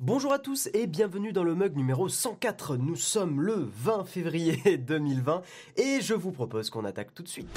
[0.00, 2.76] Bonjour à tous et bienvenue dans le mug numéro 104.
[2.76, 5.42] Nous sommes le 20 février 2020
[5.76, 7.48] et je vous propose qu'on attaque tout de suite.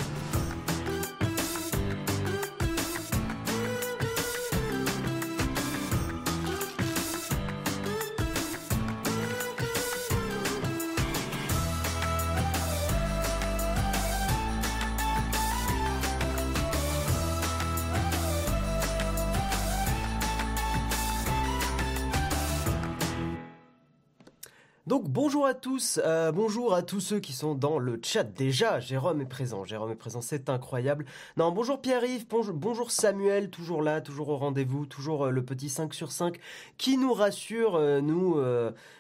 [25.46, 28.80] Bonjour à tous, euh, bonjour à tous ceux qui sont dans le chat déjà.
[28.80, 31.06] Jérôme est présent, Jérôme est présent, c'est incroyable.
[31.38, 35.94] Non, bonjour Pierre-Yves, bonjour, Samuel, toujours là, toujours au rendez-vous, toujours euh, le petit 5
[35.94, 36.40] sur 5
[36.80, 38.38] qui nous rassure, euh, nous,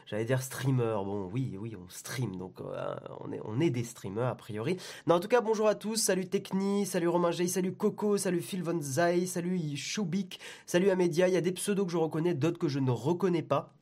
[0.05, 0.97] j'allais dire streamer.
[1.03, 2.59] Bon, oui, oui, on stream, donc
[3.21, 4.77] on, est, on est des streamers a priori.
[5.07, 8.41] Non, en tout cas, bonjour à tous, salut Techni, salut Romain J, salut Coco, salut
[8.41, 11.27] Phil Von Zay, salut Choubik, salut Amédia.
[11.27, 13.74] Il y a des pseudos que je reconnais, d'autres que je ne reconnais pas.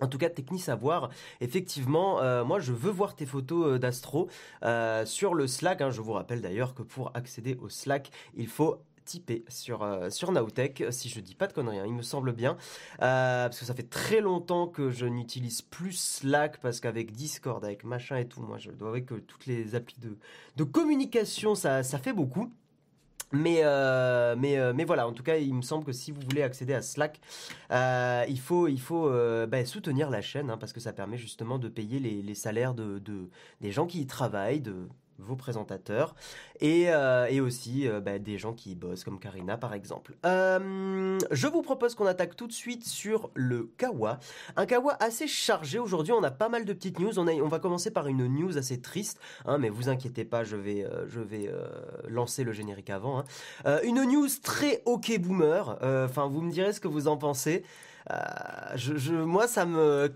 [0.00, 4.28] En tout cas, Techni Savoir, effectivement, euh, moi je veux voir tes photos euh, d'astro
[4.64, 5.80] euh, sur le Slack.
[5.80, 5.90] Hein.
[5.90, 9.84] je vous rappelle d'ailleurs que pour accéder au Slack, il faut typer sur,
[10.32, 12.56] Nowtech, si je dis pas de conneries, hein, il me semble bien.
[12.98, 17.84] parce que ça fait très longtemps que je n'utilise plus Slack, parce qu'avec Discord, avec
[17.84, 20.16] machin et tout, moi je dois avouer que toutes les applis de,
[20.56, 22.50] de communication, ça fait beaucoup.
[23.34, 26.42] Mais, euh, euh, mais voilà, en tout cas, il me semble que si vous voulez
[26.42, 27.20] accéder à Slack,
[27.70, 29.10] euh, il faut,
[29.48, 32.98] bah, soutenir la chaîne, hein, parce que ça permet justement de payer les, salaires de,
[32.98, 33.28] de,
[33.60, 34.62] des gens qui y travaillent,
[35.18, 36.14] vos présentateurs
[36.60, 40.14] et, euh, et aussi euh, bah, des gens qui bossent comme Karina par exemple.
[40.24, 44.18] Euh, je vous propose qu'on attaque tout de suite sur le Kawa.
[44.56, 47.18] Un Kawa assez chargé aujourd'hui, on a pas mal de petites news.
[47.18, 50.44] On, a, on va commencer par une news assez triste, hein, mais vous inquiétez pas,
[50.44, 51.50] je vais, je vais
[52.08, 53.24] lancer le générique avant.
[53.64, 53.80] Hein.
[53.84, 57.64] une news très ok boomer, enfin vous me direz ce que vous en pensez.
[58.74, 60.12] Je, moi ça me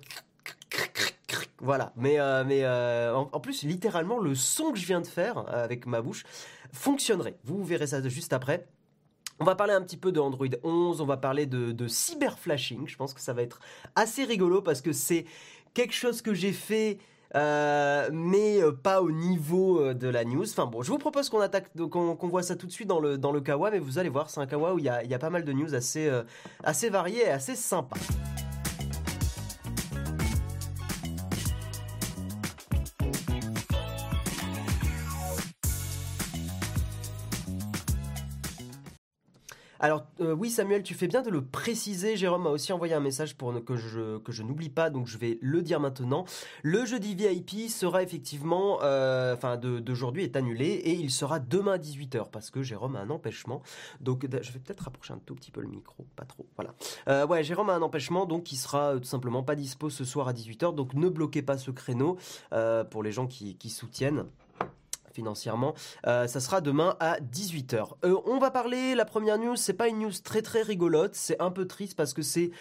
[1.60, 1.92] voilà.
[1.96, 5.64] Mais, euh, mais euh, en, plus, littéralement, le son que je viens de faire euh,
[5.64, 6.24] avec ma bouche
[6.72, 7.36] fonctionnerait.
[7.44, 8.66] Vous verrez ça juste après.
[9.40, 12.88] On va parler un petit peu de Android 11, on va parler de, de cyberflashing.
[12.88, 13.60] Je pense que ça va être
[13.94, 15.26] assez rigolo parce que c'est
[15.74, 16.98] quelque chose que j'ai fait.
[17.34, 20.42] mais pas au niveau de la news.
[20.42, 23.16] Enfin bon, je vous propose qu'on attaque, qu'on voit ça tout de suite dans le
[23.16, 25.14] dans le kawa, mais vous allez voir, c'est un kawa où il y a, y
[25.14, 26.10] a, pas mal de news assez
[26.64, 27.96] assez variées et assez sympas.
[39.80, 42.16] Alors euh, oui Samuel, tu fais bien de le préciser.
[42.16, 45.62] Jérôme m'a aussi envoyé un message pour que je, n'oublie pas, donc je vais le
[45.62, 46.24] dire maintenant.
[46.62, 51.78] Le jeudi VIP sera effectivement, euh, enfin d'aujourd'hui est annulé et il sera demain à
[51.78, 53.62] 18h parce que Jérôme a un empêchement.
[54.00, 56.46] Donc je vais peut-être rapprocher un tout petit peu le micro, pas trop.
[56.56, 56.74] Voilà.
[57.08, 60.28] Euh, ouais, Jérôme a un empêchement, donc il sera tout simplement pas dispo ce soir
[60.28, 60.74] à 18h.
[60.74, 62.18] Donc ne bloquez pas ce créneau
[62.90, 64.24] pour les gens qui, qui soutiennent
[65.18, 65.74] financièrement.
[66.06, 67.94] Euh, ça sera demain à 18h.
[68.04, 71.42] Euh, on va parler, la première news, c'est pas une news très très rigolote, c'est
[71.42, 72.52] un peu triste parce que c'est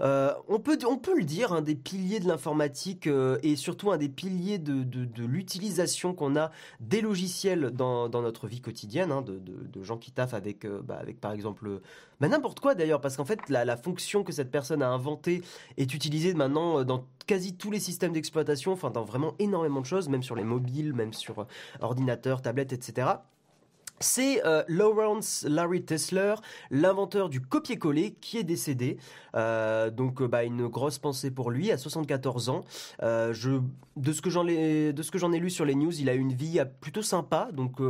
[0.00, 3.08] euh, on, peut, on peut le dire, un des piliers de l'informatique
[3.42, 8.46] et surtout un des piliers de, de, l'utilisation qu'on a des logiciels dans, dans notre
[8.46, 11.80] vie quotidienne, hein, de, de, gens qui taffent avec, bah, avec par exemple
[12.20, 15.42] bah, n'importe quoi d'ailleurs, parce qu'en fait la, la, fonction que cette personne a inventée
[15.76, 20.08] est utilisée maintenant dans quasi tous les systèmes d'exploitation, enfin dans vraiment énormément de choses,
[20.08, 21.46] même sur les mobiles, même sur
[21.96, 23.08] ordinateur, tablette, etc.
[23.98, 26.34] C'est euh, Lawrence Larry Tesler,
[26.70, 28.98] l'inventeur du copier-coller, qui est décédé.
[29.34, 32.60] Euh, donc, euh, bah, une grosse pensée pour lui, à 74 ans.
[33.00, 33.60] je,
[33.96, 37.48] de ce que j'en ai, lu sur les news, il a une vie plutôt sympa.
[37.54, 37.80] Donc,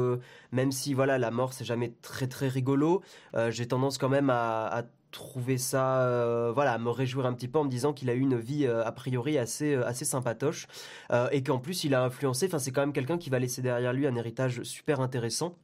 [0.53, 3.03] même si voilà, la mort c'est jamais très très rigolo,
[3.49, 4.83] j'ai tendance quand même à, à
[5.17, 8.21] trouver ça, euh, voilà, me réjouir un petit peu en me disant qu'il a eu
[8.21, 10.67] une vie euh, a priori assez euh, assez sympatoche
[11.33, 12.47] et qu'en plus il a influencé.
[12.47, 15.57] Enfin, c'est quand même quelqu'un qui va laisser derrière lui un héritage super intéressant.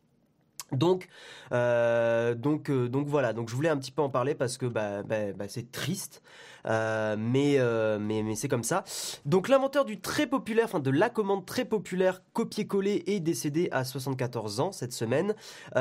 [0.73, 1.09] Donc,
[1.51, 3.35] donc, donc voilà.
[3.35, 6.23] Donc je voulais un petit peu en parler parce que bah, bah, bah c'est triste,
[6.65, 7.59] mais,
[8.01, 8.85] mais, mais c'est comme ça.
[9.27, 13.85] Donc l'inventeur du très populaire, enfin de la commande très populaire copier-coller est décédé à
[13.85, 15.35] 74 ans cette semaine.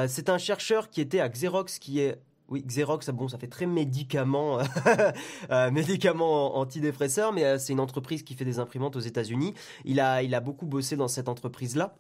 [0.08, 2.20] c'est un chercheur qui était à Xerox, qui est
[2.52, 4.60] oui, Xerox, bon, ça fait très médicament,
[5.52, 9.54] euh, médicament antidépresseur, mais euh, c'est une entreprise qui fait des imprimantes aux États-Unis.
[9.86, 11.96] Il a, il a beaucoup bossé dans cette entreprise-là.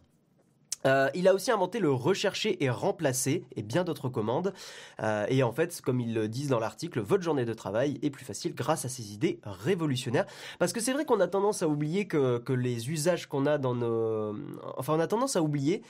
[0.85, 4.53] Euh, il a aussi inventé le rechercher et remplacer et bien d'autres commandes.
[5.01, 8.09] Euh, et en fait, comme ils le disent dans l'article, votre journée de travail est
[8.09, 10.25] plus facile grâce à ces idées révolutionnaires.
[10.59, 13.57] Parce que c'est vrai qu'on a tendance à oublier que, que les usages qu'on a
[13.57, 14.35] dans nos...
[14.77, 15.81] Enfin, on a tendance à oublier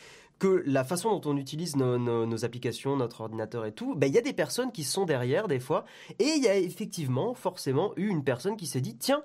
[0.41, 4.17] que la façon dont on utilise nos, applications, notre ordinateur et tout, ben, il y
[4.17, 5.85] a des personnes qui sont derrière des fois.
[6.17, 9.23] Et il y a effectivement, forcément, eu une personne qui s'est dit, tiens,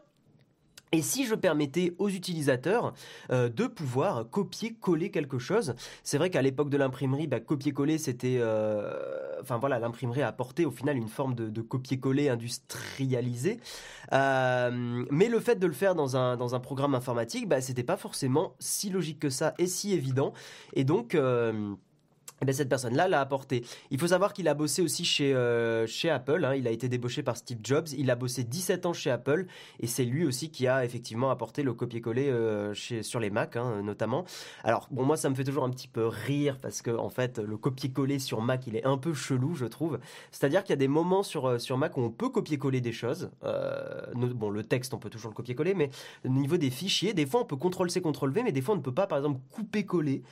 [0.93, 2.95] et si je permettais aux utilisateurs
[3.33, 5.75] euh, de pouvoir copier-coller quelque chose,
[6.05, 8.95] c'est vrai qu'à l'époque de l'imprimerie, bah, copier-coller, c'était, euh,
[9.41, 13.59] enfin voilà, l'imprimerie a apporté au final une forme de, copier-coller industrialisé.
[14.13, 17.83] Euh, mais le fait de le faire dans un dans un programme informatique, bah, c'était
[17.83, 20.33] pas forcément si logique que ça et si évident.
[20.75, 21.17] Et donc
[22.43, 23.65] eh bien, cette personne-là l'a apporté.
[23.91, 26.45] Il faut savoir qu'il a bossé aussi chez, euh, chez Apple.
[26.45, 26.55] Hein.
[26.55, 27.89] Il a été débauché par Steve Jobs.
[27.97, 29.47] Il a bossé 17 ans chez Apple.
[29.81, 33.81] Et c'est lui aussi qui a effectivement apporté le copier-coller euh, sur les Mac, hein,
[33.83, 34.27] notamment.
[34.65, 37.39] Alors, bon, moi, ça me fait toujours un petit peu rire parce que, en fait,
[37.39, 39.99] le copier-coller sur Mac, il est un peu chelou, je trouve.
[40.31, 42.93] C'est-à-dire qu'il y a des moments sur, euh, sur Mac où on peut copier-coller des
[42.93, 43.31] choses.
[44.15, 45.89] Bon, le texte, on peut toujours le copier-coller, mais
[46.25, 48.83] au niveau des fichiers, des fois, on peut CTRL-C, CTRL-V, mais des fois, on ne
[48.83, 50.23] peut pas, par exemple, couper-coller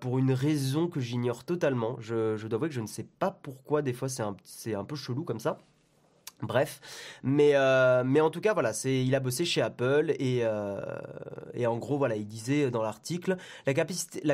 [0.00, 1.96] pour une raison que j'ignore totalement.
[2.00, 4.96] Je, je, dois avouer que je ne sais pas pourquoi, des fois c'est un, peu
[4.96, 5.58] chelou comme ça.
[6.40, 6.80] Bref,
[7.24, 10.80] mais euh, mais en tout cas voilà, c'est il a bossé chez Apple et euh,
[11.66, 13.36] en gros voilà, il disait dans l'article
[13.66, 13.74] la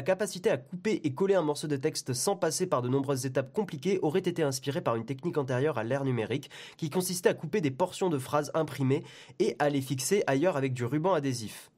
[0.02, 3.55] capacité à couper et coller un morceau de texte sans passer par de nombreuses étapes
[3.55, 7.62] compliquées aurait été inspirée par une technique antérieure à l'ère numérique qui consistait à couper
[7.62, 9.02] des portions de phrases imprimées
[9.38, 11.70] et à les fixer ailleurs avec du ruban adhésif.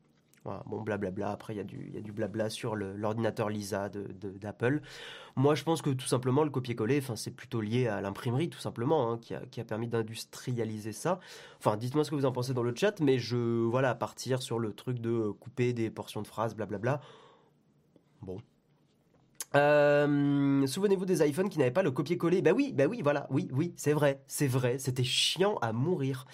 [0.66, 1.30] Bon, blablabla.
[1.30, 4.74] Après, il y, a du, y a du blabla sur l'ordinateur Lisa d'Apple.
[4.74, 4.80] De,
[5.36, 9.10] Moi, je pense que tout simplement, le copier-coller, c'est plutôt lié à l'imprimerie, tout simplement,
[9.10, 11.20] hein, qui, a, qui, a, permis d'industrialiser ça.
[11.58, 14.58] Enfin, dites-moi ce que vous en pensez dans le chat, mais je, voilà, partir sur
[14.58, 17.00] le truc de couper des portions de phrases, blablabla.
[18.22, 18.38] Bon,
[19.54, 22.42] euh, Souvenez-vous des iPhones qui n'avaient pas le copier-coller?
[22.42, 26.26] Bah oui, bah oui, voilà, oui, oui, c'est vrai, c'est vrai, c'était chiant à mourir.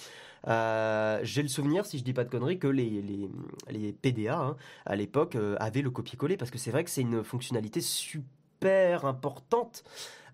[0.48, 3.28] Euh, J'ai le souvenir, si je dis pas de conneries, que les, les,
[3.70, 4.56] les PDA hein,
[4.86, 9.04] à l'époque euh, avaient le copier-coller parce que c'est vrai que c'est une fonctionnalité super
[9.04, 9.84] importante.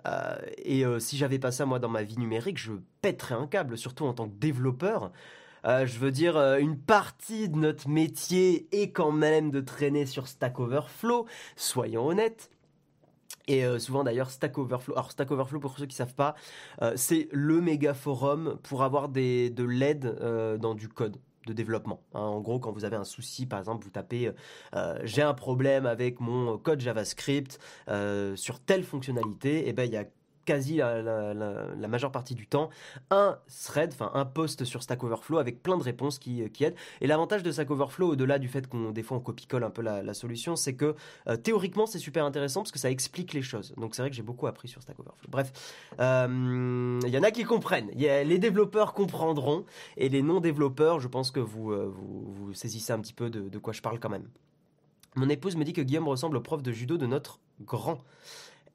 [0.07, 2.73] Euh, et si j'avais pas ça moi dans ma vie numérique, je
[3.03, 5.13] pèterais un câble, surtout en tant que développeur.
[5.65, 10.61] Je veux dire, une partie de notre métier est quand même de traîner sur Stack
[10.61, 11.27] Overflow,
[11.57, 12.49] soyons honnêtes.
[13.49, 14.95] Et euh, souvent d'ailleurs Stack Overflow.
[14.95, 16.37] Alors Stack Overflow pour ceux qui savent pas,
[16.83, 21.17] euh, c'est le méga forum pour avoir de l'aide euh, dans du code
[21.47, 22.03] de développement.
[22.13, 24.31] Hein, en gros, quand vous avez un souci, par exemple, vous tapez
[25.05, 27.59] j'ai un problème avec mon code JavaScript
[28.35, 30.05] sur telle fonctionnalité, et ben il y a
[30.49, 32.71] quasi la, majeure partie du temps
[33.11, 36.75] un thread, enfin un post sur Stack Overflow avec plein de réponses qui, qui aident.
[37.03, 40.15] Et l'avantage de Stack Overflow, au-delà du fait qu'on des on copie-colle un peu la,
[40.15, 40.95] solution, c'est que
[41.29, 43.75] euh, théoriquement c'est super intéressant parce que ça explique les choses.
[43.77, 45.29] Donc c'est vrai que j'ai beaucoup appris sur Stack Overflow.
[45.29, 45.53] Bref,
[45.93, 47.91] il euh, y en a qui comprennent.
[47.95, 49.67] Les développeurs comprendront
[49.99, 53.51] et les non-développeurs, je pense que vous, euh, vous, vous, saisissez un petit peu de,
[53.51, 54.27] de quoi je parle quand même.
[55.15, 57.99] Mon épouse me dit que Guillaume ressemble au prof de judo de notre grand.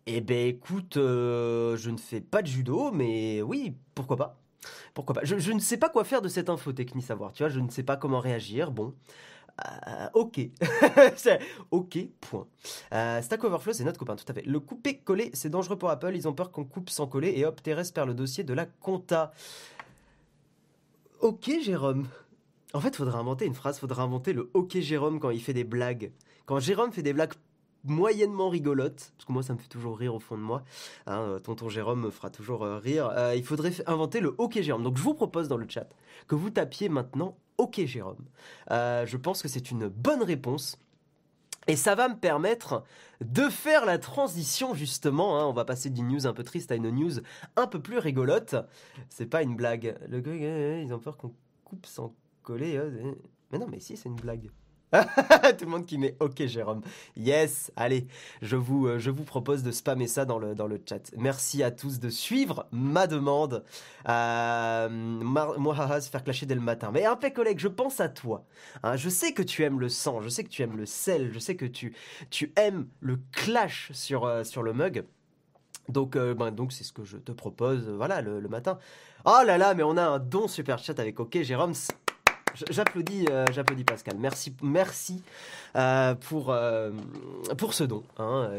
[0.05, 4.37] Eh ben écoute, euh, je ne fais pas de judo, mais oui, pourquoi pas
[4.93, 7.49] Pourquoi pas je, ne sais pas quoi faire de cette info, technique savoir, tu vois,
[7.49, 8.93] je ne sais pas comment réagir, bon.
[9.65, 10.39] Euh, ok.
[11.71, 12.47] ok, point.
[12.93, 14.41] Euh, Stack Overflow, c'est notre copain, tout à fait.
[14.45, 17.61] Le couper-coller, c'est dangereux pour Apple, ils ont peur qu'on coupe sans coller, et hop,
[17.63, 19.31] Thérèse perd le dossier de la compta.
[21.21, 22.07] Ok, Jérôme.
[22.73, 25.63] En fait, faudrait inventer une phrase, faudrait inventer le ok Jérôme quand il fait des
[25.63, 26.11] blagues.
[26.45, 27.33] Quand Jérôme fait des blagues
[27.83, 30.63] moyennement rigolote, parce que moi ça me fait toujours rire au fond de moi.
[31.05, 33.11] Hein, tonton Jérôme me fera toujours euh, rire.
[33.15, 34.83] Euh, il faudrait inventer le OK Jérôme.
[34.83, 35.87] Donc je vous propose dans le chat
[36.27, 38.25] que vous tapiez maintenant OK Jérôme.
[38.71, 40.77] Euh, je pense que c'est une bonne réponse.
[41.67, 42.83] Et ça va me permettre
[43.21, 45.39] de faire la transition justement.
[45.39, 45.45] Hein.
[45.45, 47.21] On va passer d'une news un peu triste à une news
[47.55, 48.55] un peu plus rigolote.
[49.07, 49.97] C'est pas une blague.
[50.09, 50.21] Le
[50.81, 52.81] ils ont peur qu'on coupe sans coller.
[53.51, 54.49] Mais non, mais si, c'est une blague.
[55.57, 56.81] Tout le monde qui met OK Jérôme.
[57.17, 58.07] Yes, allez,
[58.41, 61.11] je vous, euh, je vous propose de spammer ça dans le, dans le chat.
[61.17, 63.63] Merci à tous de suivre ma demande.
[64.07, 66.91] Euh, moi, se faire clasher dès le matin.
[66.93, 68.45] Mais un collègue, je pense à toi.
[68.83, 71.31] Hein, je sais que tu aimes le sang, je sais que tu aimes le sel,
[71.33, 71.95] je sais que tu,
[72.29, 75.05] tu aimes le clash sur, euh, sur le mug.
[75.89, 78.77] Donc, euh, ben, donc c'est ce que je te propose, voilà, le, le, matin.
[79.25, 81.73] Oh là là, mais on a un don super chat avec OK Jérôme.
[82.69, 84.17] J'applaudis, euh, j'applaudis Pascal.
[84.19, 85.23] Merci, merci
[85.75, 86.91] euh, pour euh,
[87.57, 88.03] pour ce don.
[88.17, 88.49] Hein.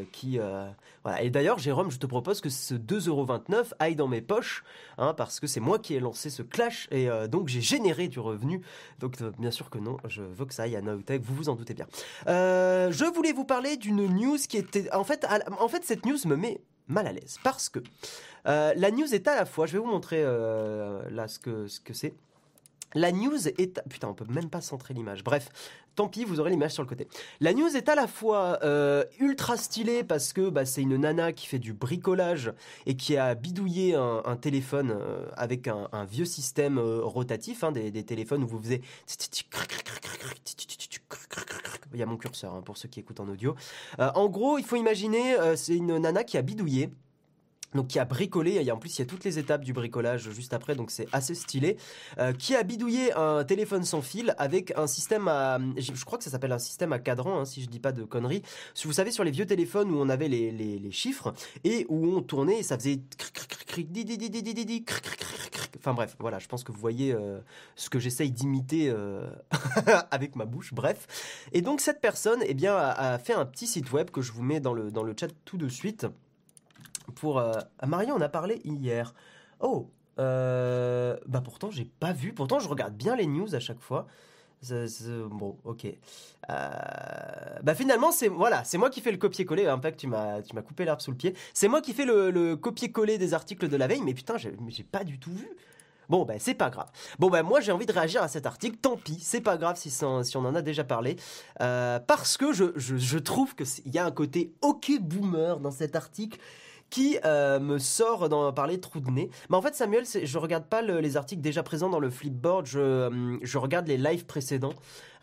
[1.21, 4.65] Et d'ailleurs, Jérôme, je te propose que ce 2,29€ aille dans mes poches,
[4.99, 8.19] hein, parce que c'est moi qui ai lancé ce clash et donc j'ai généré du
[8.21, 8.63] revenu.
[9.01, 11.23] Donc bien sûr que non, je veux que ça aille à Nowtech.
[11.23, 11.87] Vous vous en doutez bien.
[12.27, 15.27] je voulais vous parler d'une news qui était, en fait,
[15.61, 17.81] en fait, cette news me met mal à l'aise parce que
[18.45, 19.67] la news est à la fois.
[19.67, 22.15] Je vais vous montrer là ce que ce que c'est.
[22.95, 23.83] La news est...
[23.89, 25.25] Putain, on peut même pas centrer l'image.
[25.25, 25.49] Bref,
[25.95, 27.09] tant pis, vous aurez l'image sur le côté.
[27.41, 31.33] La news est à la fois euh, ultra stylée parce que bah, c'est une nana
[31.33, 32.53] qui fait du bricolage
[32.87, 38.05] et qui a bidouillé un, téléphone euh, avec un, vieux système euh, rotatif, hein, des,
[38.05, 38.83] téléphones où vous faisiez...
[41.93, 43.55] Il y a mon curseur hein, pour ceux qui écoutent en audio.
[43.99, 46.91] en gros, il faut imaginer, c'est une nana qui a bidouillé
[47.75, 50.31] donc qui a bricolé, et en plus il y a toutes les étapes du bricolage
[50.31, 51.77] juste après, donc c'est assez stylé,
[52.19, 56.25] euh, qui a bidouillé un téléphone sans fil avec un système à, je crois que
[56.25, 58.43] ça s'appelle un système à cadran, hein, si je dis pas de conneries.
[58.85, 62.23] Vous savez sur les vieux téléphones où on avait les, les, chiffres et où on
[62.23, 63.01] tournait et ça faisait
[65.79, 67.41] Enfin bref, voilà, je pense que vous voyez euh,
[67.77, 69.27] ce que j'essaye d'imiter euh,
[70.11, 70.73] avec ma bouche.
[70.73, 74.23] Bref, et donc cette personne, eh bien, a, a fait un petit site web que
[74.23, 76.07] je vous mets dans le dans le chat tout de suite
[77.13, 79.15] pour euh, on a parlé hier.
[79.61, 82.33] Oh, euh, bah pourtant j'ai pas vu.
[82.33, 84.07] Pourtant je regarde bien les news à chaque fois.
[84.71, 85.87] bon, ok.
[86.51, 86.71] Euh,
[87.63, 89.73] bah finalement c'est voilà, c'est moi qui fais le copier-coller.
[89.83, 91.35] Fait, tu m'as tu m'as coupé l'herbe sous le pied.
[91.53, 94.03] C'est moi qui fais le, copier-coller des articles de la veille.
[94.03, 95.49] Mais putain, j'ai pas du tout vu.
[96.11, 96.91] Bon ben c'est pas grave.
[97.19, 98.77] Bon ben moi j'ai envie de réagir à cet article.
[98.77, 101.17] Tant pis, c'est pas grave si, si, on en a déjà parlé,
[101.59, 105.71] parce que je, je, je trouve que il y a un côté ok boomer dans
[105.71, 106.39] cet article
[106.91, 109.31] qui euh, me sort dans parler trou de nez.
[109.51, 112.79] Mais en fait, Samuel, je regarde pas les articles déjà présents dans le flipboard, je,
[112.79, 114.75] euh, regarde les lives précédents.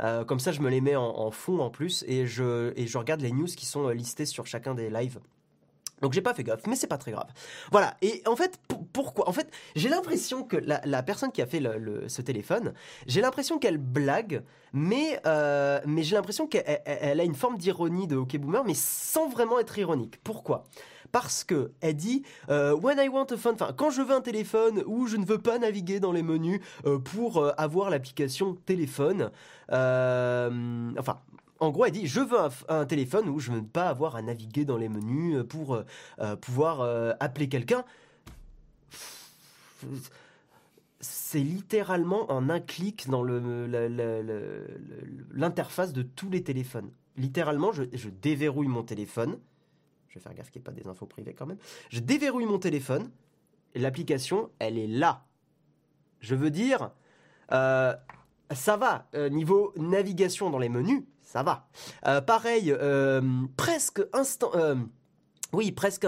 [0.02, 3.32] Euh, comme ça, je me les mets en, fond en plus et je, regarde les
[3.32, 5.20] news qui sont listées sur chacun des lives.
[6.02, 7.28] Donc j'ai pas fait gaffe, mais c'est pas très grave.
[7.72, 7.96] Voilà.
[8.02, 8.60] Et en fait,
[8.92, 9.30] pourquoi?
[9.30, 11.62] En fait, j'ai l'impression que la, personne qui a fait
[12.08, 12.74] ce téléphone,
[13.06, 15.22] j'ai l'impression qu'elle blague, mais
[15.86, 19.78] mais j'ai l'impression qu'elle a une forme d'ironie de Hockey Boomer, mais sans vraiment être
[19.78, 20.20] ironique.
[20.24, 20.66] Pourquoi?
[21.12, 24.22] Parce que elle dit euh, when I want a phone, enfin quand je veux un
[24.22, 28.56] téléphone où je ne veux pas naviguer dans les menus euh, pour euh, avoir l'application
[28.66, 29.32] téléphone.
[29.70, 31.20] enfin,
[31.60, 32.38] en gros, elle dit je veux
[32.70, 35.84] un, téléphone où je ne veux pas avoir à naviguer dans les menus pour
[36.42, 36.82] pouvoir
[37.20, 37.86] appeler quelqu'un.
[41.00, 43.24] C'est littéralement en un clic dans
[45.34, 46.90] l'interface de tous les téléphones.
[47.18, 49.38] Littéralement, je déverrouille mon téléphone
[50.12, 51.60] je vais faire gaffe qu'il n'y ait pas des infos privées quand même.
[51.90, 53.10] Je déverrouille mon téléphone.
[53.76, 55.24] L'application, elle est là.
[56.20, 56.92] Je veux dire,
[57.54, 57.96] euh,
[58.54, 59.08] ça va.
[59.16, 61.70] Euh, niveau navigation dans les menus, ça va.
[62.06, 62.76] Euh, pareil,
[63.56, 64.52] presque instant.
[65.54, 66.06] oui, presque.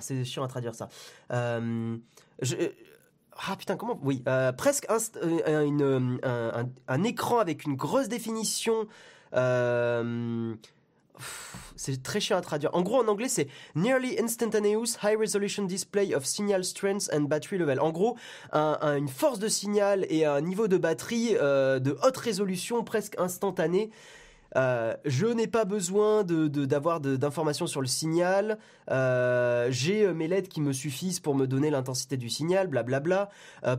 [0.00, 0.88] c'est chiant à traduire ça.
[1.30, 1.60] Ah
[3.56, 4.24] putain, comment Oui,
[4.56, 4.98] presque un,
[7.04, 8.88] écran avec une grosse définition
[11.76, 12.74] c'est très chiant à traduire.
[12.74, 17.58] En gros, en anglais, c'est Nearly Instantaneous High Resolution Display of Signal Strength and Battery
[17.58, 17.80] Level.
[17.80, 18.16] En gros,
[18.52, 23.90] une force de signal et un niveau de batterie euh, de haute résolution presque instantané.
[24.56, 28.58] Euh, je n'ai pas besoin d'avoir d'informations sur le signal.
[28.90, 33.30] Euh, j'ai euh, mes LED qui me suffisent pour me donner l'intensité du signal, blablabla.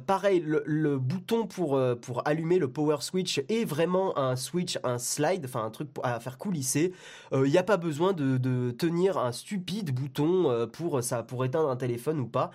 [0.05, 5.45] pareil, le, bouton pour, pour allumer le power switch est vraiment un switch, un slide,
[5.45, 6.93] enfin un truc à faire coulisser.
[7.33, 11.75] Il n'y a pas besoin de, tenir un stupide bouton pour, ça, pour éteindre un
[11.75, 12.51] téléphone ou pas.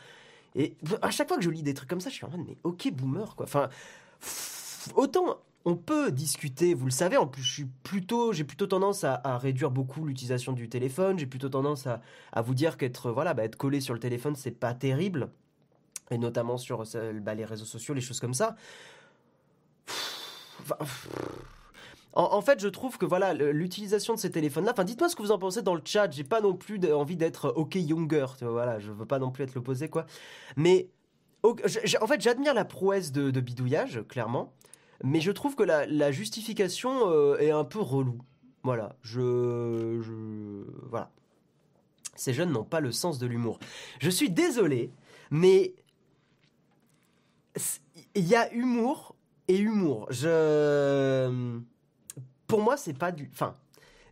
[0.55, 2.45] Et à chaque fois que je lis des trucs comme ça, je suis en mode,
[2.47, 3.47] mais ok, boomer, quoi.
[3.47, 3.69] Enfin,
[4.97, 9.71] autant on peut discuter, vous le savez, en plus plutôt, j'ai plutôt tendance à, réduire
[9.71, 12.00] beaucoup l'utilisation du téléphone, j'ai plutôt tendance à,
[12.43, 15.31] vous dire qu'être voilà, bah, être collé sur le téléphone, c'est pas terrible,
[16.11, 16.85] et notamment sur
[17.23, 18.57] bah, les réseaux sociaux, les choses comme ça.
[22.15, 24.73] En, fait, je trouve que voilà l'utilisation de ces téléphones-là.
[24.73, 26.11] Enfin, dites-moi ce que vous en pensez dans le chat.
[26.11, 28.27] J'ai pas non plus envie d'être OK Younger.
[28.41, 30.05] voilà, je veux pas non plus être l'opposé, quoi.
[30.57, 30.91] Mais
[31.45, 34.53] en fait, j'admire la prouesse de, bidouillage, clairement
[35.05, 38.21] mais je trouve que la, justification euh, est un peu relou.
[38.64, 40.00] Voilà, je,
[40.88, 41.11] voilà.
[42.17, 43.61] Ces jeunes n'ont pas le sens de l'humour.
[44.00, 44.90] Je suis désolé,
[45.31, 45.75] mais
[48.14, 49.14] il y a humour
[49.47, 50.07] et humour.
[50.11, 51.61] Je,
[52.49, 53.57] pour moi, c'est pas du, enfin,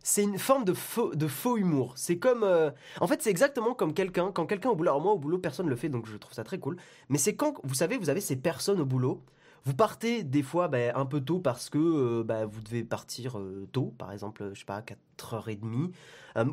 [0.03, 1.93] c'est une forme de faux, humour.
[1.97, 5.11] C'est comme, euh, en fait, c'est exactement comme quelqu'un, quand quelqu'un au boulot, alors moi
[5.11, 6.77] au boulot, personne le fait, donc je trouve ça très cool.
[7.09, 9.21] Mais c'est quand, vous savez, vous avez ces personnes au boulot
[9.65, 13.39] vous partez des fois bah, un peu tôt parce que bah, vous devez partir
[13.71, 14.81] tôt, par exemple, je sais pas,
[15.17, 15.91] 4h30.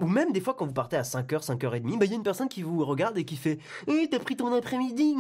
[0.01, 2.49] ou même des fois quand vous partez à 5h, 5h30, il y a une personne
[2.49, 5.15] qui vous regarde et qui fait eh, T'as pris ton après-midi?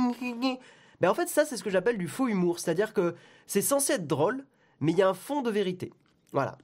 [1.08, 2.58] En fait, ça, c'est ce que j'appelle du faux humour.
[2.58, 3.14] C'est-à-dire que
[3.46, 4.44] c'est censé être drôle,
[4.80, 5.92] mais il y a un fond de vérité.
[6.32, 6.58] Voilà.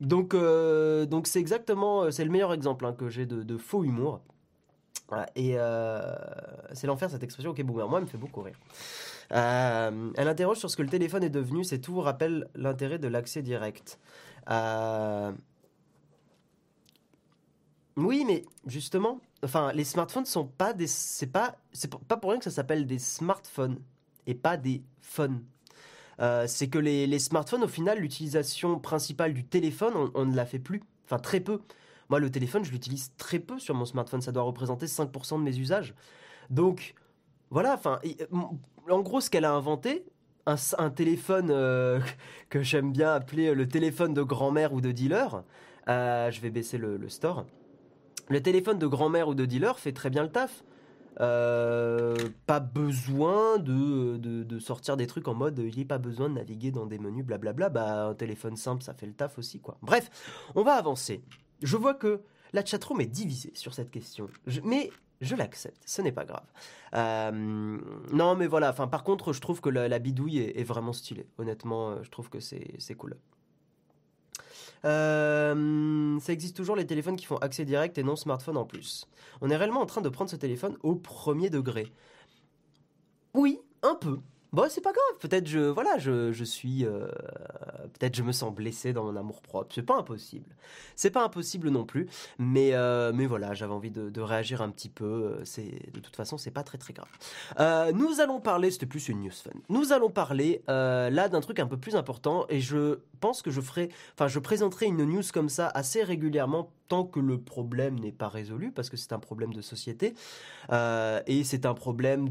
[0.00, 3.84] Donc, euh, donc c'est exactement, euh, c'est le meilleur exemple hein, que j'ai de, faux
[3.84, 4.20] humour.
[5.36, 6.14] Et euh,
[6.72, 7.52] c'est l'enfer cette expression.
[7.52, 8.58] Ok, boomer, moi, elle me fait beaucoup rire.
[9.30, 11.64] Elle interroge sur ce que le téléphone est devenu.
[11.64, 13.98] C'est tout rappelle l'intérêt de l'accès direct.
[17.96, 22.38] Oui, mais justement, enfin, les smartphones sont pas des, c'est pas, c'est pas pour rien
[22.38, 23.78] que ça s'appelle des smartphones
[24.26, 25.42] et pas des phones.
[26.20, 30.58] Euh, c'est que les, smartphones, au final, l'utilisation principale du téléphone, on, ne la fait
[30.58, 30.82] plus.
[31.06, 31.60] Enfin, très peu.
[32.10, 34.20] Moi, le téléphone, je l'utilise très peu sur mon smartphone.
[34.20, 35.94] Ça doit représenter 5% de mes usages.
[36.50, 36.94] Donc,
[37.50, 37.74] voilà.
[37.74, 38.00] Enfin,
[38.92, 40.04] en gros, ce qu'elle a inventé,
[40.46, 42.00] un, téléphone euh,
[42.50, 45.42] que j'aime bien appeler le téléphone de grand-mère ou de dealer.
[45.88, 47.46] Euh, je vais baisser le store.
[48.28, 50.64] Le téléphone de grand-mère ou de dealer fait très bien le taf.
[51.20, 52.14] Euh,
[52.46, 56.34] pas besoin de, de, sortir des trucs en mode il n'y a pas besoin de
[56.34, 57.70] naviguer dans des menus blablabla.
[57.70, 59.78] Bah, un téléphone simple, ça fait le taf aussi, quoi.
[59.82, 60.10] Bref,
[60.54, 61.22] on va avancer.
[61.62, 62.20] Je vois que
[62.52, 64.28] la chatroom est divisée sur cette question.
[64.64, 64.90] mais
[65.20, 66.46] je l'accepte, ce n'est pas grave.
[66.94, 67.30] Euh,
[68.12, 71.26] non, mais voilà, enfin, par contre, je trouve que la, bidouille est, vraiment stylée.
[71.38, 73.16] Honnêtement, euh, je trouve que c'est cool.
[74.84, 79.08] Euh, ça existe toujours les téléphones qui font accès direct et non smartphone en plus.
[79.40, 81.92] On est réellement en train de prendre ce téléphone au premier degré.
[83.34, 84.20] Oui, un peu.
[84.56, 85.18] Bon, c'est pas grave.
[85.20, 87.08] Peut-être je, voilà, je, je suis, euh,
[87.98, 89.74] peut-être je me sens blessé dans mon amour propre.
[89.74, 90.48] C'est pas impossible.
[90.94, 92.08] C'est pas impossible non plus.
[92.38, 95.40] Mais, euh, mais voilà, j'avais envie de, réagir un petit peu.
[95.44, 97.06] C'est, de toute façon, c'est pas très très grave.
[97.60, 99.50] Euh, nous allons parler, c'était plus une news fun.
[99.68, 103.60] Nous allons parler là d'un truc un peu plus important et je pense que je
[103.60, 108.12] ferai, enfin, je présenterai une news comme ça assez régulièrement tant que le problème n'est
[108.12, 110.14] pas résolu, parce que c'est un problème de société,
[110.72, 112.28] euh, et c'est un problème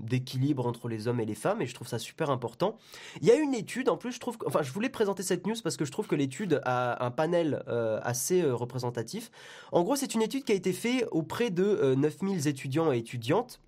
[0.00, 2.76] d'équilibre entre les hommes et les femmes, et je trouve ça super important.
[3.20, 5.56] Il y a une étude, en plus, je trouve, enfin, je voulais présenter cette news
[5.62, 9.30] parce que je trouve que l'étude a un panel euh, assez euh, représentatif.
[9.72, 13.60] En gros, c'est une étude qui a été faite auprès de 9000 étudiants et étudiantes,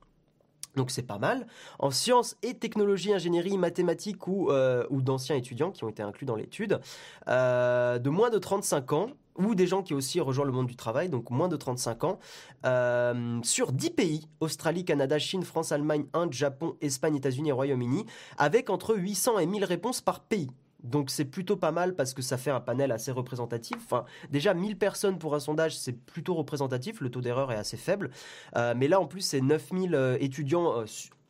[0.76, 1.46] donc c'est pas mal.
[1.78, 4.50] En sciences et technologies, ingénierie, mathématiques ou,
[4.90, 6.80] ou d'anciens étudiants qui ont été inclus dans l'étude,
[7.26, 11.09] de moins de 35 ans, ou des gens qui aussi rejoignent le monde du travail,
[11.09, 12.18] donc moins de 35 ans,
[12.64, 18.07] euh, sur 10 pays, Australie, Canada, Chine, France, Allemagne, Inde, Japon, Espagne, États-Unis et Royaume-Uni,
[18.38, 20.51] avec entre 800 et 1000 réponses par pays.
[20.83, 23.77] Donc c'est plutôt pas mal parce que ça fait un panel assez représentatif.
[23.85, 27.77] Enfin, déjà 1000 personnes pour un sondage, c'est plutôt représentatif, le taux d'erreur est assez
[27.77, 28.11] faible.
[28.57, 30.85] Euh, mais là en plus c'est 9000 euh, étudiants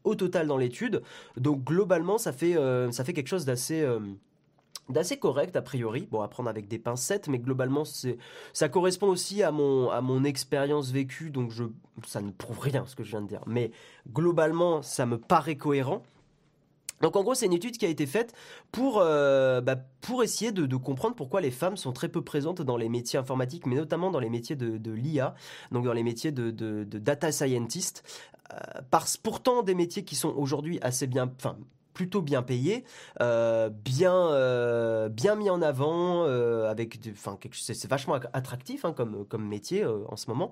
[0.04, 1.02] au total dans l'étude.
[1.36, 2.56] Donc globalement ça fait,
[2.90, 3.84] ça fait quelque chose d'assez
[4.88, 8.18] d'assez correct a priori, bon à prendre avec des pincettes, mais globalement c'est
[8.52, 11.64] ça correspond aussi à mon à mon expérience vécue, donc je
[12.06, 13.70] ça ne prouve rien ce que je viens de dire, mais
[14.12, 16.02] globalement ça me paraît cohérent.
[17.02, 18.32] Donc en gros, c'est une étude qui a été faite
[18.72, 22.78] pour, euh, bah, pour essayer de, comprendre pourquoi les femmes sont très peu présentes dans
[22.78, 25.34] les métiers informatiques, mais notamment dans les métiers de, de l'IA,
[25.72, 28.02] donc dans les métiers de, de data scientist.
[28.52, 28.56] Euh,
[28.90, 31.56] parce, pourtant des métiers qui sont aujourd'hui assez bien, enfin
[31.96, 32.84] plutôt bien payé,
[33.22, 39.48] euh, bien euh, bien mis en avant, euh, avec enfin c'est vachement attractif hein, comme
[39.48, 40.50] métier en ce moment.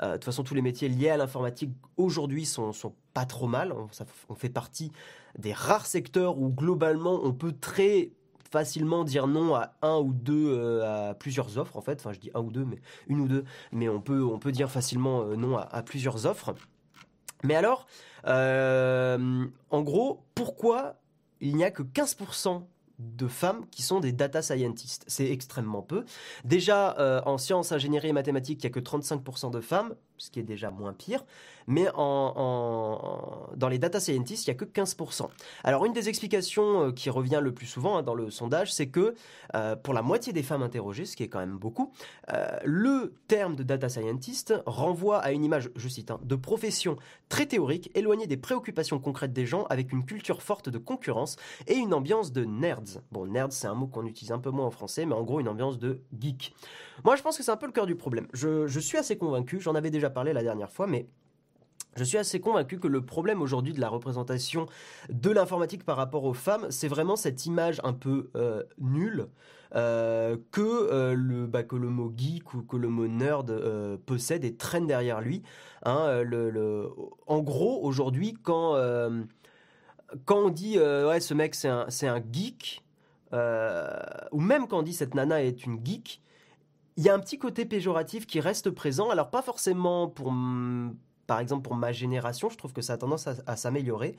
[0.00, 3.74] de toute façon, tous les métiers liés à l'informatique aujourd'hui sont sont pas trop mal.
[4.30, 4.90] On, fait partie
[5.38, 8.12] des rares secteurs où globalement on peut très
[8.50, 12.30] facilement dire non à un ou deux à plusieurs offres en fait enfin je dis
[12.32, 12.78] un ou deux mais
[13.08, 16.54] une ou deux mais on peut on peut dire facilement non à plusieurs offres
[17.44, 17.86] mais alors,
[18.26, 20.96] euh, en gros, pourquoi
[21.40, 22.66] il n'y a que 15%
[22.98, 25.04] de femmes qui sont des data scientists?
[25.06, 26.04] C'est extrêmement peu.
[26.44, 30.30] Déjà, euh, en sciences, ingénierie et mathématiques, il n'y a que 35% de femmes ce
[30.30, 31.24] qui est déjà moins pire.
[31.66, 35.28] Mais dans les data scientists, il n'y a que 15%.
[35.64, 38.88] Alors une des explications euh, qui revient le plus souvent hein, dans le sondage, c'est
[38.88, 39.14] que
[39.54, 41.92] euh, pour la moitié des femmes interrogées, ce qui est quand même beaucoup,
[42.32, 46.96] euh, le terme de data scientist renvoie à une image, je cite, hein, de profession
[47.28, 51.74] très théorique, éloignée des préoccupations concrètes des gens, avec une culture forte de concurrence et
[51.74, 53.00] une ambiance de nerds.
[53.10, 55.40] Bon, nerds, c'est un mot qu'on utilise un peu moins en français, mais en gros
[55.40, 56.54] une ambiance de geek.
[57.04, 58.26] Moi, je pense que c'est un peu le cœur du problème.
[58.32, 61.06] Je suis assez convaincu, j'en avais déjà parlé la dernière fois, mais
[61.96, 64.66] je suis assez convaincu que le problème aujourd'hui de la représentation
[65.08, 69.28] de l'informatique par rapport aux femmes, c'est vraiment cette image un peu euh, nulle
[69.74, 73.50] euh, que, euh, le, bah, que le mot geek ou que le mot nerd
[74.06, 75.42] possède et traîne derrière lui.
[75.84, 76.22] Hein,
[77.26, 78.74] en gros, aujourd'hui, quand
[80.24, 82.84] quand on dit ouais ce mec c'est un, un geek,
[83.32, 86.20] ou même quand on dit cette nana est une geek,
[86.96, 89.10] il y a un petit côté péjoratif qui reste présent.
[89.10, 90.32] Alors pas forcément pour,
[91.26, 94.16] par exemple pour ma génération, je trouve que ça a tendance à, s'améliorer,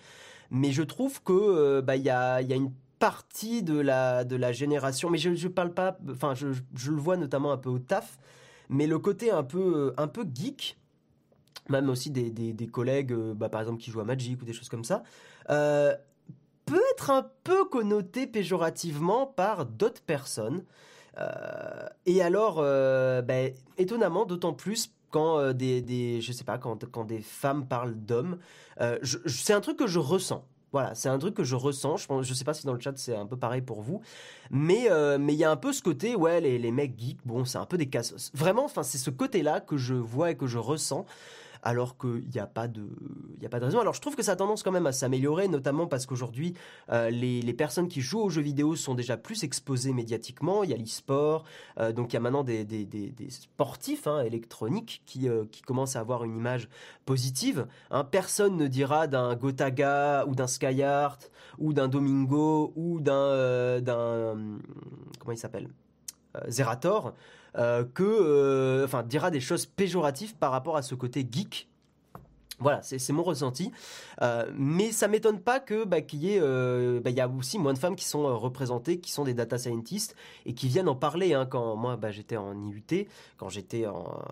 [0.51, 5.29] mais je trouve que bah il y a, une partie de la, génération, mais je
[5.29, 8.17] ne parle pas, enfin je, je, le vois notamment un peu au taf,
[8.69, 10.77] mais le côté un peu, peu geek,
[11.69, 14.83] même aussi des, collègues, bah, par exemple qui jouent à Magic ou des choses comme
[14.83, 15.03] ça,
[15.49, 15.95] euh,
[16.65, 20.63] peut être un peu connoté péjorativement par d'autres personnes.
[21.17, 26.85] Euh, et alors, euh, ben, étonnamment, d'autant plus quand des, des, je sais pas, quand,
[26.91, 28.37] quand des femmes parlent d'hommes,
[29.15, 30.45] c'est un truc que je ressens.
[30.73, 31.95] Voilà, c'est un truc que je ressens.
[31.97, 34.01] Je ne je sais pas si dans le chat c'est un peu pareil pour vous,
[34.51, 37.45] mais mais il y a un peu ce côté, ouais, les, les mecs geeks, bon,
[37.45, 38.31] c'est un peu des cassos.
[38.33, 41.05] Vraiment, enfin, c'est ce côté-là que je vois et que je ressens
[41.63, 42.87] alors qu'il n'y a, pas de,
[43.43, 43.79] a pas de raison.
[43.79, 46.53] Alors je trouve que ça a tendance quand même à s'améliorer, notamment parce qu'aujourd'hui,
[46.91, 50.63] euh, les, personnes qui jouent aux jeux vidéo sont déjà plus exposées médiatiquement.
[50.63, 51.43] Il y a l'e-sport,
[51.79, 52.65] euh, donc il y a maintenant des,
[53.29, 56.69] sportifs hein, électroniques qui, euh, qui commencent à avoir une image
[57.05, 57.67] positive.
[57.91, 58.03] Hein.
[58.03, 63.81] Personne ne dira d'un Gotaga ou d'un Skyheart ou d'un Domingo ou d'un...
[63.81, 64.37] d'un
[65.19, 65.69] comment il s'appelle?
[66.47, 67.13] Zerator
[67.57, 71.67] euh, que, euh, enfin, dira des choses péjoratives par rapport à ce côté geek.
[72.59, 73.71] Voilà, c'est mon ressenti.
[74.23, 77.77] Euh, mais ça m'étonne pas que bah, qu'il y ait, bah, a aussi moins de
[77.77, 80.15] femmes qui sont représentées, qui sont des data scientists
[80.47, 81.35] et qui viennent en parler.
[81.35, 84.23] Hein, quand moi, bah, j'étais en IUT, quand j'étais en,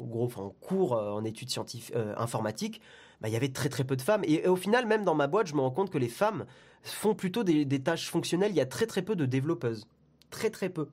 [0.00, 2.80] gros, en cours en études scientifiques informatiques,
[3.20, 4.22] bah, il y avait très très peu de femmes.
[4.24, 6.46] Et, au final, même dans ma boîte, je me rends compte que les femmes
[6.82, 8.50] font plutôt des, des tâches fonctionnelles.
[8.50, 9.86] Il y a très très peu de développeuses,
[10.34, 10.88] très très peu.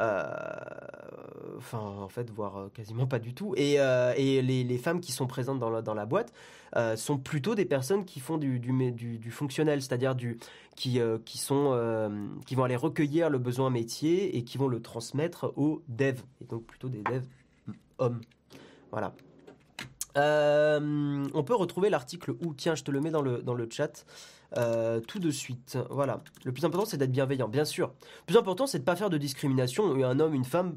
[0.00, 0.22] Euh,
[1.56, 3.54] enfin, en fait, voire euh, quasiment pas du tout.
[3.56, 6.32] Et, euh, les, femmes qui sont présentes dans la, boîte
[6.96, 10.38] sont plutôt des personnes qui font du, fonctionnel, c'est-à-dire du
[10.76, 15.52] qui, qui sont qui vont aller recueillir le besoin métier et qui vont le transmettre
[15.56, 16.22] aux devs.
[16.40, 17.26] Et donc plutôt des devs
[17.98, 18.20] hommes.
[18.92, 19.12] Voilà.
[20.14, 24.06] on peut retrouver l'article où, tiens, je te le mets dans le, dans le chat.
[24.56, 25.76] Euh, tout de suite.
[25.90, 26.22] Voilà.
[26.44, 27.88] Le plus important, c'est d'être bienveillant, bien sûr.
[28.20, 29.92] Le plus important, c'est de pas faire de discrimination.
[30.04, 30.76] Un homme, une femme.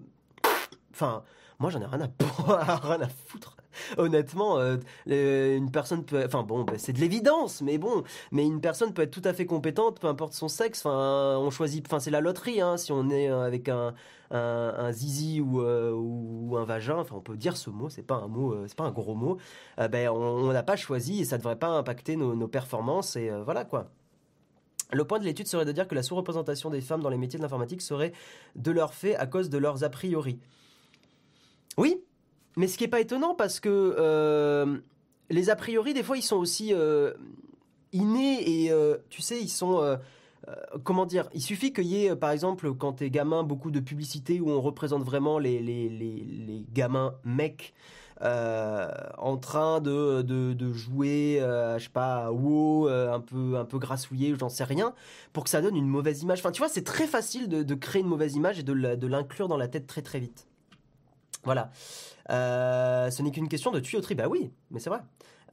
[0.93, 1.23] Enfin,
[1.59, 3.55] moi, j'en ai rien à, rien à foutre.
[3.97, 8.61] Honnêtement, euh, une personne peut, enfin bon, bah, c'est de l'évidence, mais bon, mais une
[8.61, 10.85] personne peut être tout à fait compétente, peu importe son sexe.
[10.85, 13.93] Enfin, on choisit, enfin c'est la loterie, hein, si on est euh, avec un,
[14.31, 16.97] un, zizi ou, ou, un vagin.
[16.97, 19.37] Enfin, on peut dire ce mot, c'est pas un mot, c'est pas un gros mot.
[19.77, 23.65] ben, on n'a pas choisi et ça devrait pas impacter nos, nos performances et voilà
[23.65, 23.91] quoi.
[24.93, 27.37] Le point de l'étude serait de dire que la sous-représentation des femmes dans les métiers
[27.37, 28.11] de l'informatique serait
[28.55, 30.39] de leur fait à cause de leurs a priori.
[31.77, 32.03] Oui,
[32.57, 34.77] mais ce qui n'est pas étonnant parce que euh,
[35.29, 37.13] les a priori, des fois, ils sont aussi euh,
[37.93, 39.97] innés et euh, tu sais, ils sont.
[40.83, 44.41] comment dire Il suffit qu'il y ait, par exemple, quand t'es gamin, beaucoup de publicités
[44.41, 47.73] où on représente vraiment les, les, les, gamins mecs.
[48.19, 54.49] en train de, de, jouer, je sais pas, WoW, un peu, un peu grassouillé, j'en
[54.49, 54.93] sais rien,
[55.31, 56.39] pour que ça donne une mauvaise image.
[56.39, 59.47] Enfin, tu vois, c'est très facile de, de, créer une mauvaise image et de l'inclure
[59.47, 60.47] dans la tête très très vite.
[61.43, 61.71] Voilà.
[62.29, 64.15] Euh, ce n'est qu'une question de tuyauterie.
[64.15, 65.01] Bah oui, mais c'est vrai.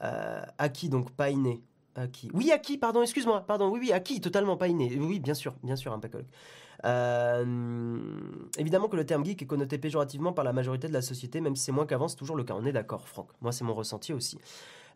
[0.03, 1.62] Euh, qui donc pas inné.
[1.96, 2.31] Aki.
[2.33, 2.79] Oui, qui?
[2.79, 4.20] Pardon, excuse-moi, pardon, oui, oui, qui?
[4.20, 4.96] Totalement pas inné.
[5.01, 6.01] Oui, bien sûr, bien sûr, un
[6.85, 7.96] euh,
[8.57, 11.57] évidemment que le terme geek est connoté péjorativement par la majorité de la société, même
[11.57, 12.55] si c'est moins qu'avant, c'est toujours le cas.
[12.57, 13.31] On est d'accord, Franck.
[13.40, 14.38] Moi, c'est mon ressenti aussi.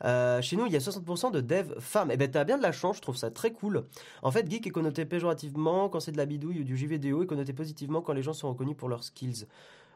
[0.05, 2.11] Euh, chez nous, il y a 60% de devs femmes.
[2.13, 3.85] Eh ben, t'as bien de la chance, je trouve ça très cool.
[4.23, 7.23] En fait, geek est connoté péjorativement quand c'est de la bidouille ou du jeu vidéo
[7.23, 9.47] et connoté positivement quand les gens sont reconnus pour leurs skills.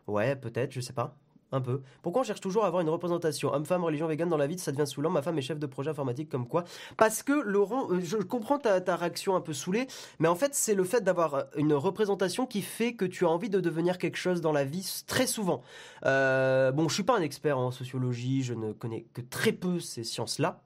[0.06, 1.16] Ouais, peut-être, je sais pas.
[1.52, 1.82] Un peu.
[2.02, 3.54] Pourquoi on cherche toujours à avoir une représentation?
[3.54, 5.10] Homme-femme, religion, vegan dans la vie Ça devient saoulant.
[5.10, 6.64] Ma femme est chef de projet informatique comme quoi
[6.96, 9.86] Parce que, Laurent, euh, je comprends ta, réaction un peu saoulée,
[10.18, 13.28] mais en fait, c'est le fait d'avoir euh, une représentation qui fait que tu as
[13.28, 15.62] envie de devenir quelque chose dans la vie très souvent.
[16.04, 19.78] Euh, bon, je suis pas un expert en sociologie, je ne connais que très peu
[19.78, 20.60] ces sciences-là.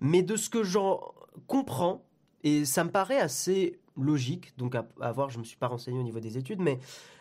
[0.00, 1.00] mais de ce que j'en
[1.48, 2.04] comprends,
[2.44, 5.98] et ça me paraît assez logique, donc à, voir, je ne me suis pas renseigné
[5.98, 6.78] au niveau des études, mais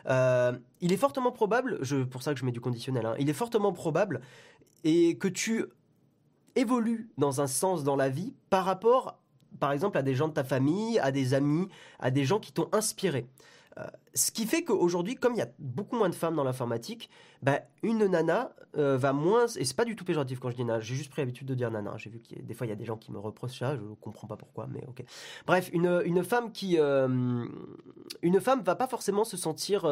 [0.08, 3.30] euh, il est fortement probable, je, pour ça que je mets du conditionnel, hein, il
[3.30, 4.22] est fortement probable
[4.84, 5.66] et que tu
[6.56, 9.20] évolues dans un sens dans la vie par rapport,
[9.60, 11.68] par exemple, à des gens de ta famille, à des amis,
[12.00, 13.28] à des gens qui t'ont inspiré.
[13.80, 17.10] Euh, ce qui fait qu'aujourd'hui, comme il y a beaucoup moins de femmes dans l'informatique,
[17.42, 19.48] bah, une nana euh, va moins.
[19.56, 21.56] Et c'est pas du tout péjoratif quand je dis nana, j'ai juste pris l'habitude de
[21.56, 21.94] dire nana.
[21.98, 23.82] J'ai vu qu'il des fois il y a des gens qui me reprochent ça, je
[24.02, 25.04] comprends pas pourquoi, mais ok.
[25.46, 26.78] Bref, une, une femme qui.
[26.80, 27.46] Euh,
[28.22, 29.86] une femme va pas forcément se sentir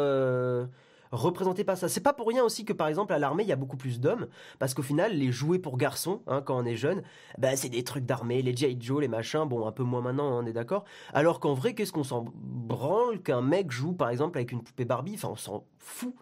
[1.12, 1.90] représentés par ça.
[1.90, 4.00] C'est pas pour rien aussi que par exemple à l'armée il y a beaucoup plus
[4.00, 4.28] d'hommes,
[4.60, 7.04] parce qu'au final les jouets pour garçons, hein, quand on est jeune,
[7.38, 8.78] bah, c'est des trucs d'armée, les G.I.
[8.80, 10.84] Joe, les machins, bon un peu moins maintenant, on est d'accord.
[11.14, 14.86] Alors qu'en vrai, qu'est-ce qu'on s'en branle qu'un mec joue par exemple avec une poupée
[14.86, 15.16] Barbie?
[15.16, 16.14] Enfin, on s'en fout.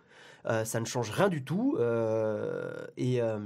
[0.48, 1.78] Euh, ça ne change rien du tout.
[1.80, 3.40] Euh, et euh,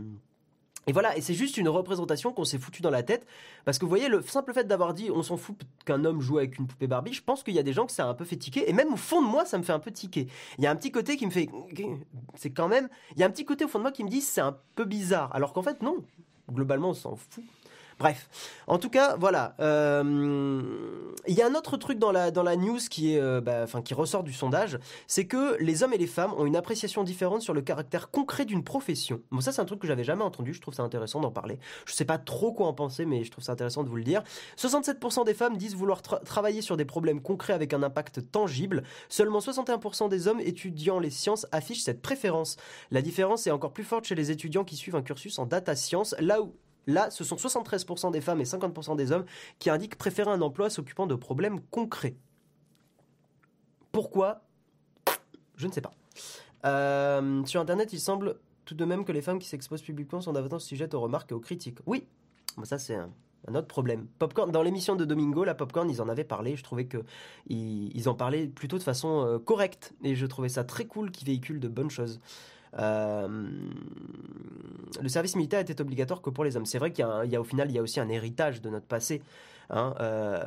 [0.87, 3.27] et voilà, et c'est juste une représentation qu'on s'est foutu dans la tête.
[3.65, 6.37] Parce que vous voyez, le simple fait d'avoir dit on s'en fout qu'un homme joue
[6.37, 8.13] avec une poupée Barbie, je pense qu'il y a des gens que ça a un
[8.13, 8.69] peu fait tiquer.
[8.69, 10.27] Et même au fond de moi, ça me fait un peu tiquer.
[10.57, 11.49] Il y a un petit côté qui me fait.
[12.35, 12.89] C'est quand même.
[13.13, 14.57] Il y a un petit côté au fond de moi qui me dit c'est un
[14.75, 15.33] peu bizarre.
[15.35, 15.97] Alors qu'en fait, non.
[16.51, 17.43] Globalement, on s'en fout.
[17.99, 18.29] Bref,
[18.67, 19.55] en tout cas, voilà.
[19.59, 20.61] Euh,
[21.27, 23.65] il y a un autre truc dans la, dans la news qui, est, euh, bah,
[23.83, 27.41] qui ressort du sondage, c'est que les hommes et les femmes ont une appréciation différente
[27.41, 29.19] sur le caractère concret d'une profession.
[29.31, 31.59] Bon, ça, c'est un truc que j'avais jamais entendu, je trouve ça intéressant d'en parler.
[31.85, 34.03] Je sais pas trop quoi en penser, mais je trouve ça intéressant de vous le
[34.03, 34.23] dire.
[34.57, 38.83] 67% des femmes disent vouloir travailler sur des problèmes concrets avec un impact tangible.
[39.09, 42.55] Seulement 61% des hommes étudiant les sciences affichent cette préférence.
[42.91, 45.75] La différence est encore plus forte chez les étudiants qui suivent un cursus en data
[45.75, 46.55] science, là où
[46.89, 49.25] Là, ce sont 73% des femmes et 50% des hommes
[49.59, 52.15] qui indiquent préférer un emploi s'occupant de problèmes concrets.
[53.91, 54.41] Pourquoi?
[55.55, 55.91] Je ne sais pas.
[56.65, 60.33] Euh, sur Internet, il semble tout de même que les femmes qui s'exposent publiquement sont
[60.33, 61.79] davantage sujettes aux remarques et aux critiques.
[61.85, 62.07] Oui,
[62.63, 63.09] ça c'est un,
[63.53, 64.07] autre problème.
[64.17, 66.55] Popcorn, dans l'émission de Domingo, la Popcorn, ils en avaient parlé.
[66.55, 66.97] Je trouvais que
[67.47, 71.27] ils, en parlaient plutôt de façon euh, correcte et je trouvais ça très cool qu'ils
[71.27, 72.19] véhiculent de bonnes choses.
[72.77, 73.27] Euh,
[75.01, 76.65] le service militaire était obligatoire que pour les hommes.
[76.65, 78.85] C'est vrai qu'il y, a au final, il y a aussi un héritage de notre
[78.85, 79.21] passé.
[79.69, 80.43] Hein, euh,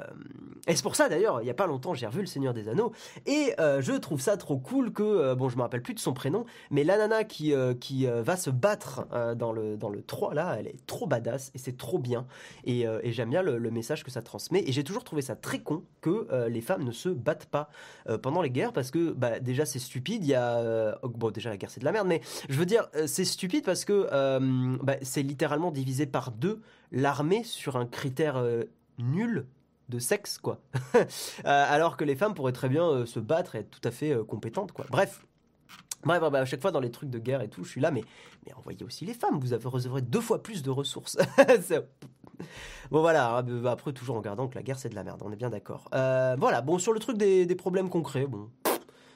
[0.67, 2.69] et c'est pour ça d'ailleurs, il n'y a pas longtemps, j'ai revu Le Seigneur des
[2.69, 2.93] Anneaux
[3.27, 6.13] et euh, je trouve ça trop cool que, bon, je me rappelle plus de son
[6.13, 9.07] prénom, mais la nana qui, qui va se battre
[9.37, 12.27] dans, le, dans le 3 là, elle est trop badass et c'est trop bien.
[12.65, 14.63] Et, j'aime bien le, message que ça transmet.
[14.67, 17.71] Et j'ai toujours trouvé ça très con que les femmes ne se battent pas
[18.23, 20.25] pendant les guerres parce que bah, déjà c'est stupide.
[20.25, 22.89] Il y a, bon, déjà la guerre c'est de la merde, mais je veux dire,
[23.07, 24.09] c'est stupide parce que
[24.83, 26.61] bah, c'est littéralement divisé par deux
[26.93, 28.43] l'armée sur un critère
[28.99, 29.47] nul
[29.89, 30.61] de sexe, quoi.
[31.45, 33.91] Euh, alors que les femmes pourraient très bien euh, se battre et être tout à
[33.91, 34.85] fait euh, compétentes, quoi.
[34.91, 35.27] Bref.
[36.05, 38.03] Bref, à chaque fois dans les trucs de guerre et tout, je suis là, mais,
[38.45, 41.17] mais envoyez aussi les femmes, vous avez recevrez deux fois plus de ressources.
[42.91, 45.23] bon voilà, hein, bah, après toujours en gardant que la guerre c'est de la merde,
[45.25, 45.89] on est bien d'accord.
[45.93, 48.51] voilà, bon sur le truc des, des problèmes concrets, bon,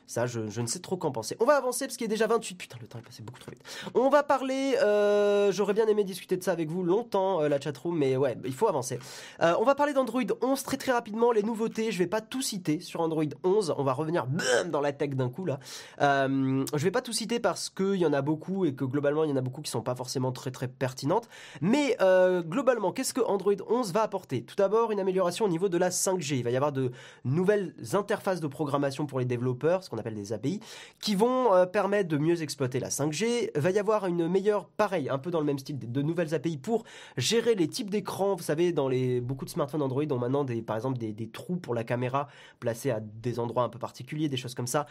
[0.07, 1.37] ça, je, ne sais trop qu'en penser.
[1.40, 2.55] On va avancer parce qu'il est déjà 28.
[2.55, 3.62] Putain, le temps est passé beaucoup trop vite.
[3.95, 4.77] On va parler.
[4.83, 8.37] Euh, j'aurais bien aimé discuter de ça avec vous longtemps, euh, la chatroom, mais ouais,
[8.45, 8.99] il faut avancer.
[9.42, 11.33] Euh, on va parler d'Android 11 très très rapidement.
[11.33, 13.75] Les nouveautés, je vais pas tout citer sur Android 11.
[13.77, 14.27] On va revenir
[14.66, 15.59] dans la tech d'un coup là.
[15.99, 19.31] je vais pas tout citer parce qu'il y en a beaucoup et que globalement il
[19.31, 21.29] y en a beaucoup qui sont pas forcément très très pertinentes.
[21.61, 21.97] Mais
[22.47, 24.45] globalement, qu'est-ce que Android 11 va apporter?
[24.45, 26.37] Tout d'abord, une amélioration au niveau de la 5G.
[26.37, 26.92] Il va y avoir de
[27.25, 30.61] nouvelles interfaces de programmation pour les développeurs, appelle des API,
[31.01, 33.59] qui vont euh, permettre de mieux exploiter la 5G.
[33.59, 36.57] Va y avoir une meilleure, pareil, un peu dans le même style, de nouvelles API
[36.57, 36.85] pour
[37.17, 38.35] gérer les types d'écrans.
[38.35, 41.57] Vous savez, dans les beaucoup de smartphones Android ont maintenant des, par exemple des, trous
[41.57, 42.29] pour la caméra
[42.61, 44.87] placés à des endroits un peu particuliers, des choses comme ça.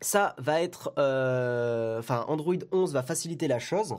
[0.00, 3.96] Ça va être, euh, enfin, Android 11 va faciliter la chose.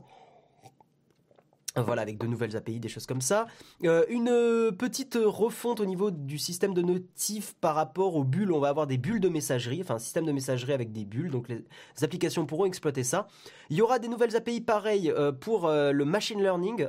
[1.83, 3.47] Voilà, avec de nouvelles API, des choses comme ça.
[3.83, 8.51] Euh, une petite refonte au niveau du système de notif par rapport aux bulles.
[8.51, 11.31] On va avoir des bulles de messagerie, enfin un système de messagerie avec des bulles.
[11.31, 11.63] Donc les
[12.01, 13.27] applications pourront exploiter ça.
[13.69, 16.87] Il y aura des nouvelles API pareilles euh, pour euh, le machine learning.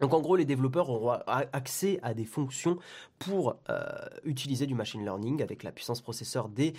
[0.00, 2.78] donc en gros, les développeurs auront accès à des fonctions
[3.18, 3.56] pour
[4.24, 6.74] utiliser du machine learning avec la puissance processeur des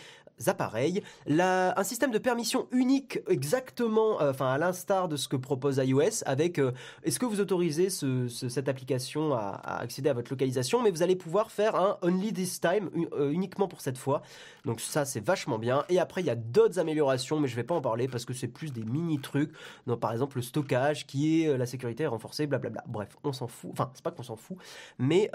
[0.47, 1.01] appareils.
[1.27, 6.23] un système de permission unique exactement, euh, enfin à l'instar de ce que propose iOS,
[6.25, 6.71] avec euh,
[7.03, 11.51] est-ce que vous autorisez cette application à, accéder à votre localisation, mais vous allez pouvoir
[11.51, 14.21] faire un only this time euh, uniquement pour cette fois.
[14.65, 15.85] Donc ça c'est vachement bien.
[15.89, 18.33] Et après il y a d'autres améliorations, mais je vais pas en parler parce que
[18.33, 19.51] c'est plus des mini trucs.
[19.87, 22.83] Donc par exemple le stockage qui est la sécurité renforcée, blablabla.
[22.87, 23.71] Bref, on s'en fout.
[23.71, 24.57] Enfin c'est pas qu'on s'en fout,
[24.99, 25.29] mais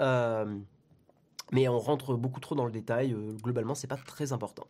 [1.51, 3.13] mais on rentre beaucoup trop dans le détail.
[3.13, 4.65] Euh, globalement, c'est pas très important.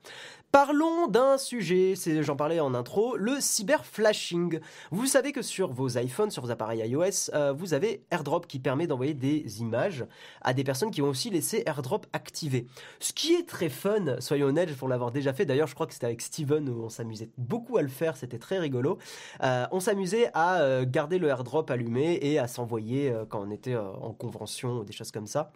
[0.52, 4.60] Parlons d'un sujet, j'en parlais en intro, le cyberflashing.
[4.92, 8.60] Vous savez que sur vos iPhones, sur vos appareils iOS, euh, vous avez AirDrop qui
[8.60, 10.06] permet d'envoyer des images
[10.42, 12.68] à des personnes qui ont aussi laissé AirDrop activé.
[13.00, 15.46] Ce qui est très fun, soyons honnêtes, pour l'avoir déjà fait.
[15.46, 18.40] D'ailleurs, je crois que c'était avec Steven où on s'amusait beaucoup à le faire, c'était
[18.40, 18.98] très rigolo.
[19.44, 24.14] Euh, on s'amusait à garder le AirDrop allumé et à s'envoyer quand on était en
[24.14, 25.52] convention ou des choses comme ça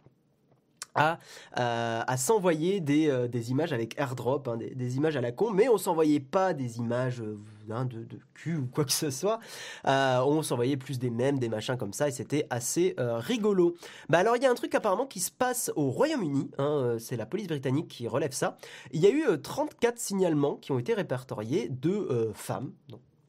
[0.95, 1.19] à,
[1.60, 5.51] euh, à s'envoyer des, euh, des, images avec airdrop, hein, des, images à la con,
[5.51, 7.38] mais on s'envoyait pas des images, euh,
[7.69, 9.39] hein, de, de, cul ou quoi que ce soit.
[9.86, 13.75] on s'envoyait plus des mèmes, des machins comme ça, et c'était assez rigolo.
[14.10, 17.17] Bah alors il y a un truc apparemment qui se passe au Royaume-Uni, hein, c'est
[17.17, 18.58] la police britannique qui relève ça.
[18.91, 22.71] Il y a eu 34 signalements qui ont été répertoriés de femmes,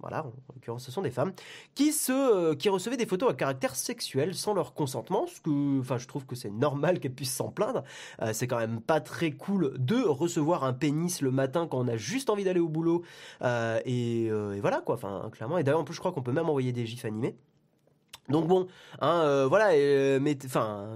[0.00, 1.32] voilà, en l'occurrence ce sont des femmes,
[2.10, 6.06] euh, qui recevaient des photos à caractère sexuel sans leur consentement, ce que enfin, je
[6.06, 7.84] trouve que c'est normal qu'elles puissent s'en plaindre.
[8.22, 11.88] Euh, c'est quand même pas très cool de recevoir un pénis le matin quand on
[11.88, 13.02] a juste envie d'aller au boulot.
[13.42, 14.30] Euh, et,
[14.60, 14.98] voilà quoi,
[15.32, 15.58] clairement.
[15.58, 17.36] Et d'ailleurs en plus je crois qu'on peut même envoyer des gifs animés.
[18.28, 18.66] Donc bon,
[19.00, 19.68] hein, voilà,
[20.18, 20.88] mais enfin,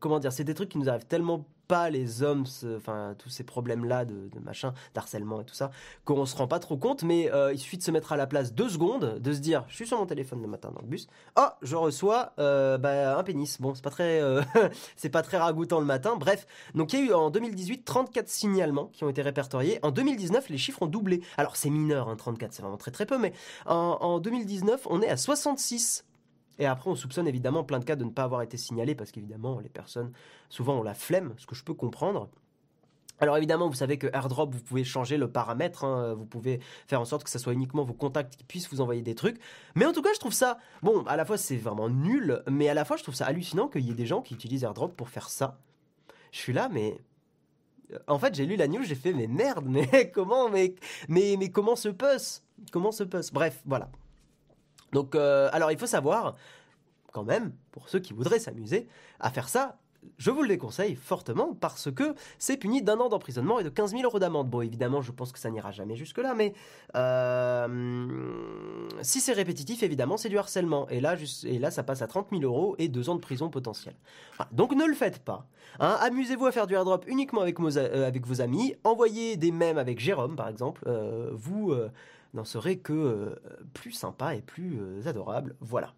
[0.00, 2.44] comment dire, c'est des trucs qui nous arrivent tellement pas les hommes,
[2.76, 5.70] enfin tous ces problèmes-là de, machin, d'harcèlement et tout ça,
[6.04, 8.26] qu'on se rend pas trop compte, mais euh, il suffit de se mettre à la
[8.26, 10.86] place deux secondes, de se dire, je suis sur mon téléphone le matin dans le
[10.86, 11.08] bus,
[11.38, 13.58] oh, je reçois euh, bah, un pénis.
[13.58, 14.42] Bon, c'est pas très, euh,
[14.96, 16.16] c'est pas très ragoûtant le matin.
[16.20, 19.78] Bref, donc il y a eu en 2018 34 signalements qui ont été répertoriés.
[19.82, 21.22] En 2019, les chiffres ont doublé.
[21.38, 23.32] Alors c'est mineur, hein, 34, c'est vraiment très très peu, mais
[23.64, 26.04] en 2019, on est à 66
[26.62, 29.10] et après, on soupçonne évidemment plein de cas de ne pas avoir été signalés parce
[29.10, 30.12] qu'évidemment, les personnes,
[30.48, 32.28] souvent, ont la flemme, ce que je peux comprendre.
[33.18, 37.00] Alors évidemment, vous savez que AirDrop, vous pouvez changer le paramètre, hein, vous pouvez faire
[37.00, 39.40] en sorte que ce soit uniquement vos contacts qui puissent vous envoyer des trucs.
[39.74, 42.68] Mais en tout cas, je trouve ça, bon, à la fois c'est vraiment nul, mais
[42.68, 44.90] à la fois je trouve ça hallucinant qu'il y ait des gens qui utilisent AirDrop
[44.96, 45.58] pour faire ça.
[46.30, 46.96] Je suis là, mais
[48.06, 50.74] en fait, j'ai lu la news, j'ai fait mais merde, mais comment, mais
[51.08, 53.90] mais mais comment se passe Comment se passe Bref, voilà.
[54.92, 56.36] Donc, euh, alors il faut savoir,
[57.12, 58.88] quand même, pour ceux qui voudraient s'amuser
[59.20, 59.78] à faire ça,
[60.18, 63.92] je vous le déconseille fortement parce que c'est puni d'un an d'emprisonnement et de 15
[63.92, 64.50] 000 euros d'amende.
[64.50, 66.54] Bon, évidemment, je pense que ça n'ira jamais jusque-là, mais
[66.96, 67.68] euh,
[69.02, 70.88] si c'est répétitif, évidemment, c'est du harcèlement.
[70.88, 73.96] Et là, ça passe à 30 000 euros et deux ans de prison potentielle.
[74.50, 75.46] donc ne le faites pas.
[75.78, 75.96] Hein.
[76.00, 78.74] Amusez-vous à faire du airdrop uniquement avec, euh, avec vos amis.
[78.84, 80.82] Envoyez des mèmes avec Jérôme, par exemple.
[81.32, 81.72] vous
[82.34, 83.34] n'en serait que euh,
[83.74, 85.56] plus sympa et plus euh, adorable.
[85.60, 85.92] Voilà.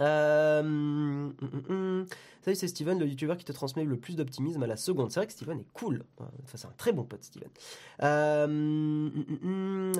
[0.00, 1.34] Euh, hum,
[1.68, 2.06] hum.
[2.42, 5.10] Salut, c'est Steven, le youtubeur qui te transmet le plus d'optimisme à la seconde.
[5.10, 6.04] C'est vrai que Steven est cool.
[6.18, 7.48] Enfin, c'est un très bon pote, Steven.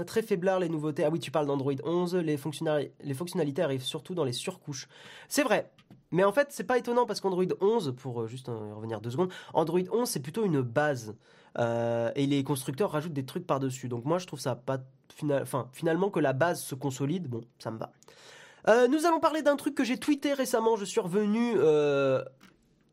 [0.05, 1.05] très faiblard les nouveautés.
[1.05, 2.17] Ah oui, tu parles d'Android 11.
[2.17, 2.37] Les,
[3.03, 4.89] les fonctionnalités arrivent surtout dans les surcouches.
[5.29, 5.71] C'est vrai.
[6.11, 9.81] Mais en fait, c'est pas étonnant parce qu'Android 11, pour juste revenir deux secondes, Android
[9.91, 11.15] 11 c'est plutôt une base.
[11.59, 13.89] et les constructeurs rajoutent des trucs par-dessus.
[13.89, 14.81] Donc moi je trouve ça pas
[15.73, 17.93] finalement que la base se consolide, bon, ça me va.
[18.69, 20.77] Euh, nous allons parler d'un truc que j'ai tweeté récemment.
[20.77, 22.23] Je suis revenu euh,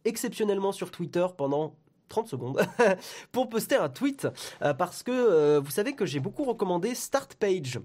[0.03, 1.75] exceptionnellement sur Twitter pendant
[2.09, 2.61] 30 secondes
[3.31, 4.27] pour poster un tweet
[4.61, 7.79] euh, parce que vous savez que j'ai beaucoup recommandé Start Page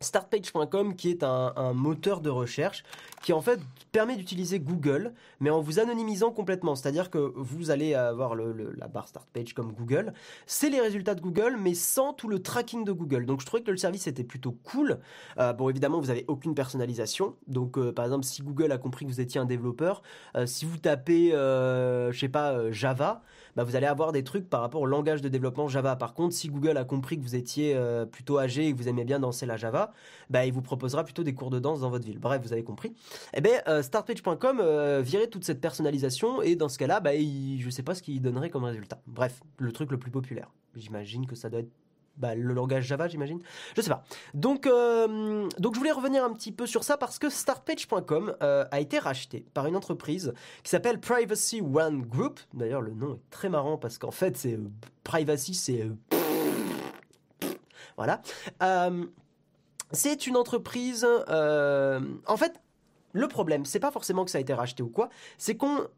[0.00, 2.84] startpage.com qui est un, moteur de recherche
[3.22, 3.60] qui en fait
[3.92, 6.74] permet d'utiliser Google mais en vous anonymisant complètement.
[6.74, 10.12] C'est-à-dire que vous allez avoir la barre startpage comme Google.
[10.46, 13.26] C'est les résultats de Google mais sans tout le tracking de Google.
[13.26, 14.98] Donc je trouvais que le service était plutôt cool.
[15.38, 17.36] Euh, bon évidemment vous avez aucune personnalisation.
[17.46, 20.02] Donc euh, par exemple si Google a compris que vous étiez un développeur
[20.36, 23.22] euh, si vous tapez je sais pas Java
[23.58, 25.96] bah, vous allez avoir des trucs par rapport au langage de développement Java.
[25.96, 28.86] Par contre, si Google a compris que vous étiez euh, plutôt âgé et que vous
[28.86, 29.92] aimez bien danser la Java,
[30.30, 32.20] bah, il vous proposera plutôt des cours de danse dans votre ville.
[32.20, 32.94] Bref, vous avez compris.
[33.34, 37.66] Eh bien, euh, startpage.com euh, virait toute cette personnalisation et dans ce cas-là, bah, je
[37.66, 39.00] ne sais pas ce qu'il donnerait comme résultat.
[39.08, 40.52] Bref, le truc le plus populaire.
[40.76, 41.72] J'imagine que ça doit être
[42.18, 43.40] bah, le langage Java, j'imagine.
[43.76, 44.04] Je sais pas.
[44.34, 48.64] Donc, euh, donc je voulais revenir un petit peu sur ça parce que startpage.com euh,
[48.70, 52.40] a été racheté par une entreprise qui s'appelle Privacy One Group.
[52.54, 54.68] D'ailleurs, le nom est très marrant parce qu'en fait, c'est euh,
[55.04, 55.88] privacy, c'est
[57.96, 58.20] voilà.
[59.92, 61.04] c'est une entreprise.
[61.04, 62.60] en fait,
[63.12, 65.88] le problème, c'est pas forcément que ça a été racheté ou quoi, c'est qu'on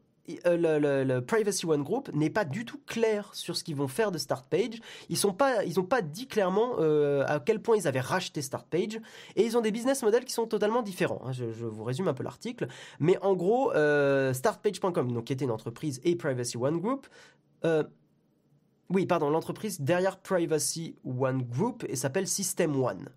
[0.46, 4.12] euh, le, Privacy One Group n'est pas du tout clair sur ce qu'ils vont faire
[4.12, 4.80] de Start Page.
[5.08, 9.00] Ils sont pas, pas dit clairement euh, à quel point ils avaient racheté Start Page
[9.36, 11.22] et ils ont des business models qui sont totalement différents.
[11.24, 11.32] Hein.
[11.32, 16.00] Je, vous résume un peu l'article, mais en gros, euh, StartPage.com, qui était une entreprise
[16.04, 17.06] et Privacy One Group.
[18.90, 23.08] oui, pardon, l'entreprise derrière Privacy One Group s'appelle System One.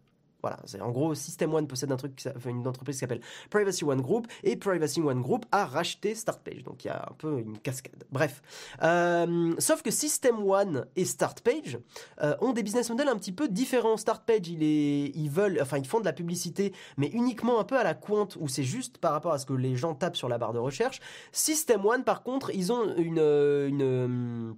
[0.43, 4.01] Voilà, c'est en gros System One possède un truc, une entreprise qui s'appelle Privacy One
[4.01, 6.63] Group et Privacy One Group a racheté StartPage.
[6.63, 8.03] Donc il y a un peu une cascade.
[8.11, 8.41] Bref,
[8.83, 11.79] euh, sauf que System One et StartPage
[12.21, 13.95] euh, ont des business models un petit peu différents.
[13.95, 17.93] StartPage, ils, veulent, enfin ils font de la publicité, mais uniquement un peu à la
[17.93, 20.51] compte où c'est juste par rapport à ce que les gens tapent sur la barre
[20.51, 20.99] de recherche.
[21.31, 24.57] System One, par contre, ils ont une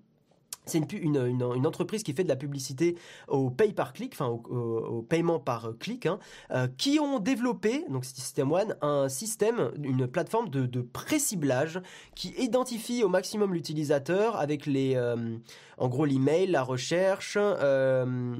[0.65, 2.95] c'est une, entreprise qui fait de la publicité
[3.27, 6.19] au pay par clic, enfin au, paiement par clic, hein,
[6.51, 11.81] euh, qui ont développé, donc System One, un système, une plateforme de, de pré-ciblage
[12.15, 15.37] qui identifie au maximum l'utilisateur avec les, euh,
[15.77, 18.35] en gros l'email, la recherche, euh,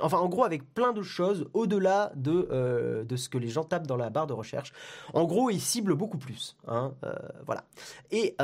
[0.00, 3.86] enfin en gros avec plein de choses au-delà de, de ce que les gens tapent
[3.86, 4.72] dans la barre de recherche.
[5.12, 6.92] En gros, ils ciblent beaucoup plus, hein,
[7.46, 7.64] voilà.
[8.10, 8.36] Et,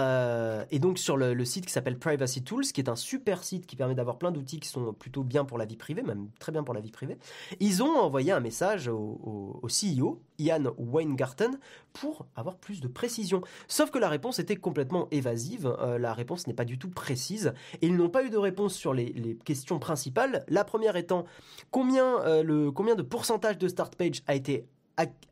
[0.70, 3.76] et donc sur le, site qui s'appelle Privacy Tools, qui est un super site qui
[3.76, 6.62] permet d'avoir plein d'outils qui sont plutôt bien pour la vie privée, même très bien
[6.62, 7.18] pour la vie privée.
[7.60, 11.58] Ils ont envoyé un message au, CEO, Ian Weingarten,
[11.92, 13.42] pour avoir plus de précision.
[13.68, 17.52] Sauf que la réponse était complètement évasive, euh, la réponse n'est pas du tout précise,
[17.80, 20.44] et ils n'ont pas eu de réponse sur les, questions principales.
[20.48, 21.24] La première étant
[21.70, 24.66] combien, euh, le, combien de pourcentage de start page a été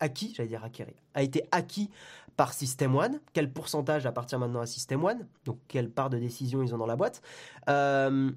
[0.01, 0.67] acquis, j'allais dire
[1.15, 1.91] a été acquis
[2.37, 6.63] par System One, quel pourcentage appartient maintenant à System One, donc quelle part de décision
[6.63, 7.21] ils ont dans la boîte?
[7.69, 8.31] Euh,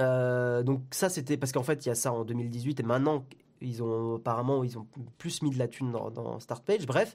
[0.00, 3.24] euh, donc ça c'était parce qu'en fait il y a ça en 2018 et maintenant
[3.60, 4.88] ils ont apparemment ils ont
[5.18, 6.86] plus mis de la thune dans, dans Start Page.
[6.86, 7.14] Bref,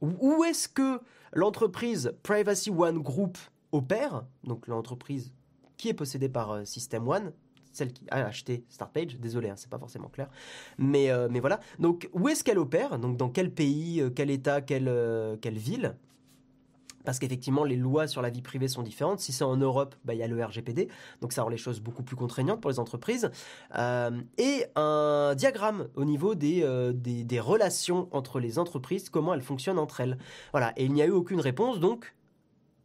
[0.00, 1.00] où est-ce que
[1.34, 3.36] l'entreprise Privacy One Group
[3.74, 5.32] opère Donc l'entreprise
[5.76, 7.32] qui est possédée par System One,
[7.74, 9.18] celle qui a acheté Startpage.
[9.18, 10.28] Désolé, hein, c'est pas forcément clair.
[10.78, 11.60] Mais, euh, mais voilà.
[11.78, 12.98] Donc, où est-ce qu'elle opère?
[12.98, 15.96] Donc, dans quel pays, euh, quel État, quelle, euh, ville?
[17.04, 19.20] Parce qu'effectivement, les lois sur la vie privée sont différentes.
[19.20, 20.88] Si c'est en Europe, bah, il y a le RGPD,
[21.20, 23.30] donc ça rend les choses beaucoup plus contraignantes pour les entreprises.
[23.76, 30.00] et un diagramme au niveau des, des, relations entre les entreprises, comment elles fonctionnent entre
[30.00, 30.16] elles.
[30.52, 32.14] Voilà, et il n'y a eu aucune réponse, donc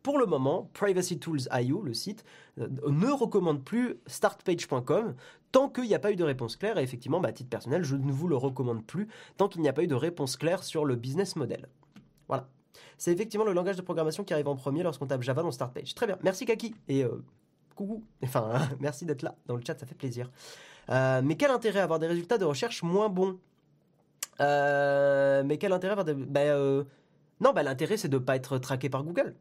[0.03, 2.23] pour le moment, Privacy Tools IO, le site,
[2.59, 5.15] euh, ne recommande plus startpage.com
[5.51, 6.77] tant qu'il n'y a pas eu de réponse claire.
[6.77, 9.69] Et effectivement, bah, à titre personnel, je ne vous le recommande plus tant qu'il n'y
[9.69, 11.67] a pas eu de réponse claire sur le business model.
[12.27, 12.47] Voilà.
[12.97, 15.93] C'est effectivement le langage de programmation qui arrive en premier lorsqu'on tape Java dans Startpage.
[15.95, 16.17] Très bien.
[16.23, 16.75] Merci Kaki.
[16.87, 17.23] Et euh,
[17.75, 18.03] coucou.
[18.23, 20.29] Enfin, merci d'être là dans le chat, ça fait plaisir.
[20.89, 23.37] Euh, mais quel intérêt à avoir des résultats de recherche moins bons?
[24.39, 26.13] Mais quel intérêt avoir des...
[26.13, 26.55] Bah,
[27.41, 29.35] non, bah, l'intérêt c'est de ne pas être traqué par Google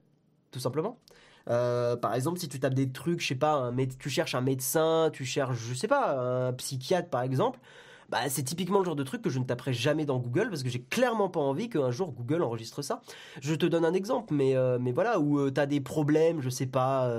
[0.50, 0.98] tout simplement.
[1.50, 5.10] Euh, par exemple, si tu tapes des trucs, je sais pas, tu cherches un médecin,
[5.12, 7.58] tu cherches, je sais pas, un psychiatre par exemple,
[8.10, 10.62] bah, c'est typiquement le genre de truc que je ne taperai jamais dans Google parce
[10.62, 13.02] que j'ai clairement pas envie qu'un jour Google enregistre ça.
[13.40, 16.40] Je te donne un exemple, mais, euh, mais voilà, où euh, tu as des problèmes,
[16.40, 17.10] je sais pas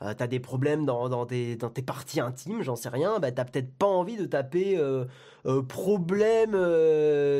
[0.00, 4.16] t'as des problèmes dans, tes, parties intimes, j'en sais rien, bah t'as peut-être pas envie
[4.16, 5.04] de taper euh,
[5.46, 6.52] euh, problème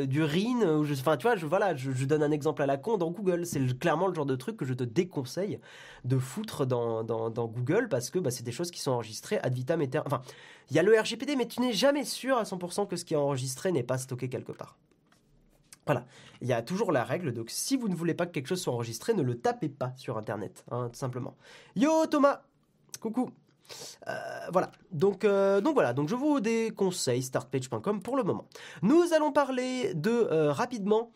[0.07, 3.45] d'urine, enfin tu vois, je, voilà, je, donne un exemple à la con dans Google,
[3.45, 5.59] c'est clairement le genre de truc que je te déconseille
[6.05, 7.03] de foutre dans
[7.47, 10.07] Google parce que bah, c'est des choses qui sont enregistrées ad vitam aeternam.
[10.07, 10.21] Enfin,
[10.69, 13.13] il y a le RGPD, mais tu n'es jamais sûr à 100% que ce qui
[13.13, 14.77] est enregistré n'est pas stocké quelque part.
[15.85, 16.05] Voilà,
[16.41, 18.61] il y a toujours la règle, donc si vous ne voulez pas que quelque chose
[18.61, 21.35] soit enregistré, ne le tapez pas sur Internet, hein, tout simplement.
[21.75, 22.41] Yo Thomas
[22.99, 23.31] Coucou.
[24.07, 24.13] Euh,
[24.51, 24.71] voilà.
[24.91, 25.93] Donc, euh, donc voilà.
[25.93, 28.45] Donc je vous déconseille startpage.com pour le moment.
[28.81, 31.11] Nous allons parler de euh, rapidement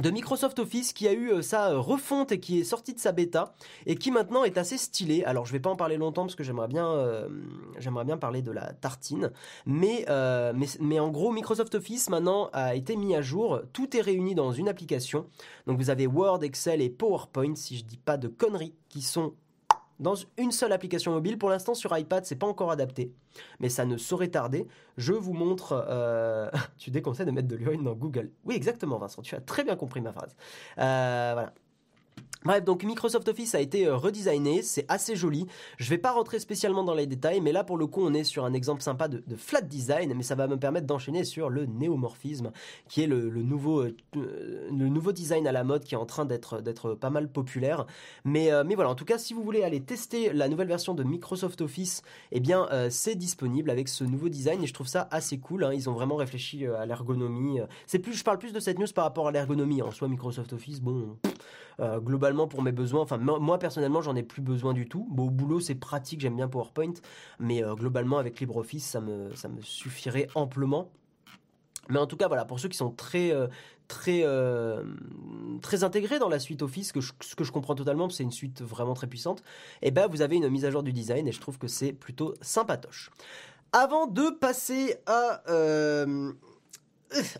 [0.00, 3.52] de Microsoft Office qui a eu sa refonte et qui est sorti de sa bêta
[3.84, 5.24] et qui maintenant est assez stylé.
[5.24, 7.26] Alors je vais pas en parler longtemps parce que j'aimerais bien
[7.76, 9.30] j'aimerais bien parler de la tartine,
[9.66, 13.60] mais, mais mais en gros Microsoft Office maintenant a été mis à jour.
[13.74, 15.26] Tout est réuni dans une application.
[15.66, 19.34] Donc vous avez Word, Excel et PowerPoint si je dis pas de conneries qui sont
[20.00, 21.38] dans une seule application mobile.
[21.38, 23.12] Pour l'instant, sur iPad, c'est pas encore adapté,
[23.60, 24.66] mais ça ne saurait tarder.
[24.96, 25.84] Je vous montre.
[25.88, 28.30] Euh, tu déconseilles de mettre de l'urine dans Google.
[28.44, 29.22] Oui, exactement, Vincent.
[29.22, 30.34] Tu as très bien compris ma phrase.
[30.78, 31.52] Euh, voilà.
[32.42, 35.46] Bref, donc Microsoft Office a été euh, redesigné, c'est assez joli.
[35.76, 38.24] Je vais pas rentrer spécialement dans les détails, mais là pour le coup on est
[38.24, 41.66] sur un exemple sympa de, flat design, mais ça va me permettre d'enchaîner sur le
[41.66, 42.50] néomorphisme,
[42.88, 46.24] qui est le, nouveau, euh, le nouveau design à la mode qui est en train
[46.24, 47.86] d'être pas mal populaire.
[48.24, 51.04] Mais, euh, voilà, en tout cas si vous voulez aller tester la nouvelle version de
[51.04, 55.38] Microsoft Office, eh bien c'est disponible avec ce nouveau design et je trouve ça assez
[55.38, 55.64] cool.
[55.64, 55.74] Hein.
[55.74, 57.60] Ils ont vraiment réfléchi à l'ergonomie.
[57.92, 59.82] Je parle plus de cette news par rapport à l'ergonomie.
[59.82, 61.18] En soi Microsoft Office, bon.
[61.80, 65.08] Euh, globalement, pour mes besoins, enfin moi personnellement, j'en ai plus besoin du tout.
[65.16, 66.92] Au boulot, c'est pratique, j'aime bien PowerPoint,
[67.38, 70.90] mais euh, globalement, avec LibreOffice, ça me, ça me suffirait amplement.
[71.88, 73.48] Mais en tout cas, voilà, pour ceux qui sont très, euh,
[73.88, 74.24] très,
[75.62, 78.62] très intégrés dans la suite Office, que ce que je comprends totalement, c'est une suite
[78.62, 79.40] vraiment très puissante,
[79.82, 81.66] et eh ben vous avez une mise à jour du design et je trouve que
[81.66, 83.10] c'est plutôt sympatoche.
[83.72, 85.42] Avant de passer à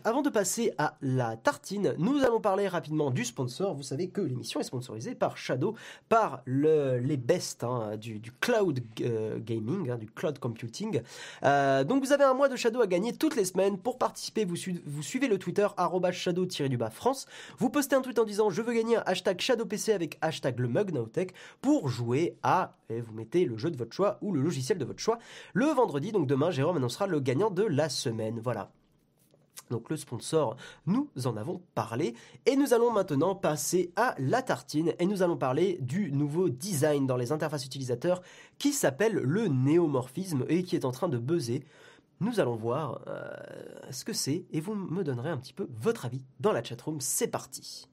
[0.03, 3.73] avant de passer à la tartine, nous allons parler rapidement du sponsor.
[3.73, 5.75] Vous savez que l'émission est sponsorisée par Shadow,
[6.09, 11.01] par les best hein, du, cloud euh, gaming, hein, du cloud computing.
[11.43, 13.77] Euh, donc vous avez un mois de Shadow à gagner toutes les semaines.
[13.77, 15.67] Pour participer, vous, suivez le Twitter
[16.11, 17.27] shadow-du-bas France.
[17.57, 20.91] Vous postez un tweet en disant je veux gagner hashtag ShadowPC avec hashtag le mug
[21.61, 24.85] pour jouer à, et vous mettez le jeu de votre choix ou le logiciel de
[24.85, 25.19] votre choix.
[25.53, 28.39] Le vendredi, donc demain, Jérôme annoncera le gagnant de la semaine.
[28.43, 28.71] Voilà.
[29.69, 30.55] Donc le sponsor,
[30.85, 35.37] nous en avons parlé et nous allons maintenant passer à la tartine et nous allons
[35.37, 38.21] parler du nouveau design dans les interfaces utilisateurs
[38.57, 41.63] qui s'appelle le néomorphisme et qui est en train de buzzer.
[42.19, 43.31] Nous allons voir euh,
[43.89, 47.01] ce que c'est et vous me donnerez un petit peu votre avis dans la chatroom.
[47.01, 47.87] C'est parti.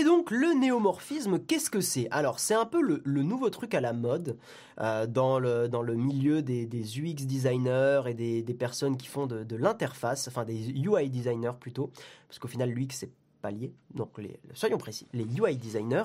[0.00, 2.08] Et donc le néomorphisme, qu'est-ce que c'est?
[2.10, 4.38] Alors c'est un peu le, nouveau truc à la mode
[4.80, 6.66] euh, dans, le, milieu des,
[6.98, 11.90] UX designers et des, personnes qui font de, de l'interface, enfin des UI designers plutôt,
[12.28, 13.10] parce qu'au final l'UX c'est
[13.42, 16.04] paliers, donc les, soyons précis, les UI designers,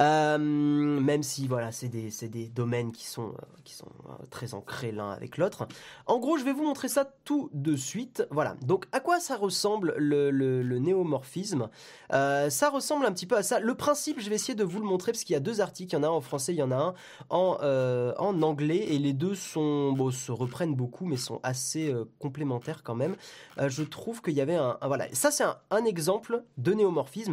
[0.00, 4.54] euh, même si voilà, c'est des, des, domaines qui sont, euh, qui sont euh, très
[4.54, 5.66] ancrés l'un avec l'autre.
[6.06, 8.26] En gros, je vais vous montrer ça tout de suite.
[8.30, 11.68] Voilà, donc à quoi ça ressemble le, le, néomorphisme?
[12.10, 13.58] Ça ressemble un petit peu à ça.
[13.58, 15.94] Le principe, je vais essayer de vous le montrer parce qu'il y a deux articles,
[15.94, 16.94] il y en a un en français, il y en a un
[17.30, 17.58] en,
[18.18, 23.16] en anglais, et les deux sont, se reprennent beaucoup, mais sont assez complémentaires quand même.
[23.58, 27.23] je trouve qu'il y avait un, voilà, ça c'est un exemple de néomorphisme.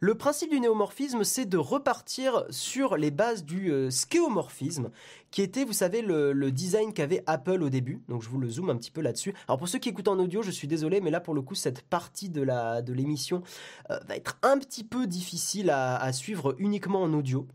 [0.00, 4.90] Le principe du néomorphisme, c'est de repartir sur les bases du euh, scéomorphisme,
[5.30, 8.00] qui était, vous savez, le, design qu'avait Apple au début.
[8.08, 9.34] Donc je vous le zoome un petit peu là-dessus.
[9.48, 11.54] Alors pour ceux qui écoutent en audio, je suis désolé, mais là pour le coup,
[11.54, 13.42] cette partie de la de l'émission
[13.90, 17.46] euh, va être un petit peu difficile à suivre uniquement en audio.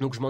[0.00, 0.20] Donc je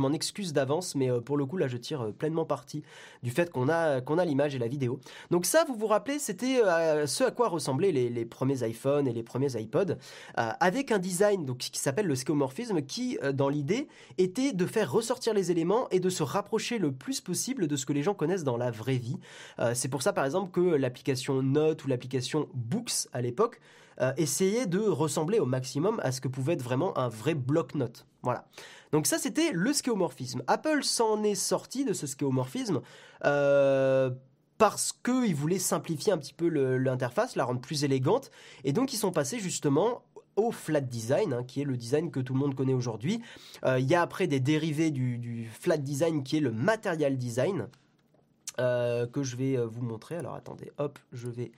[0.00, 2.82] m'en excuse d'avance, mais euh, pour le coup là je tire euh, pleinement parti
[3.22, 5.00] du fait qu'on a qu'on a l'image et la vidéo.
[5.30, 9.12] Donc ça, vous vous rappelez, c'était euh, ce à quoi ressemblaient les, premiers iPhones et
[9.12, 9.96] les premiers iPods,
[10.36, 13.88] avec un design donc qui s'appelle le scéomorphisme, qui dans l'idée
[14.18, 17.86] était de faire ressortir les éléments et de se rapprocher le plus possible de ce
[17.86, 19.16] que les gens connaissent dans la vraie vie.
[19.74, 23.60] C'est pour ça par exemple que l'application Note ou l'application Books à l'époque
[24.16, 28.06] essayait de ressembler au maximum à ce que pouvait être vraiment un vrai bloc-notes.
[28.22, 28.46] Voilà.
[28.92, 30.42] Donc ça, c'était le scéomorphisme.
[30.46, 32.80] Apple s'en est sorti de ce scéomorphisme
[33.24, 34.10] euh,
[34.56, 38.30] parce qu'ils voulaient simplifier un petit peu l'interface, la rendre plus élégante,
[38.64, 40.02] et donc ils sont passés justement
[40.36, 43.20] au flat design, hein, qui est le design que tout le monde connaît aujourd'hui.
[43.64, 47.68] Euh, il y a après des dérivés du, flat design qui est le material design,
[48.60, 50.16] euh, que je vais vous montrer.
[50.16, 51.52] Alors attendez, hop, je vais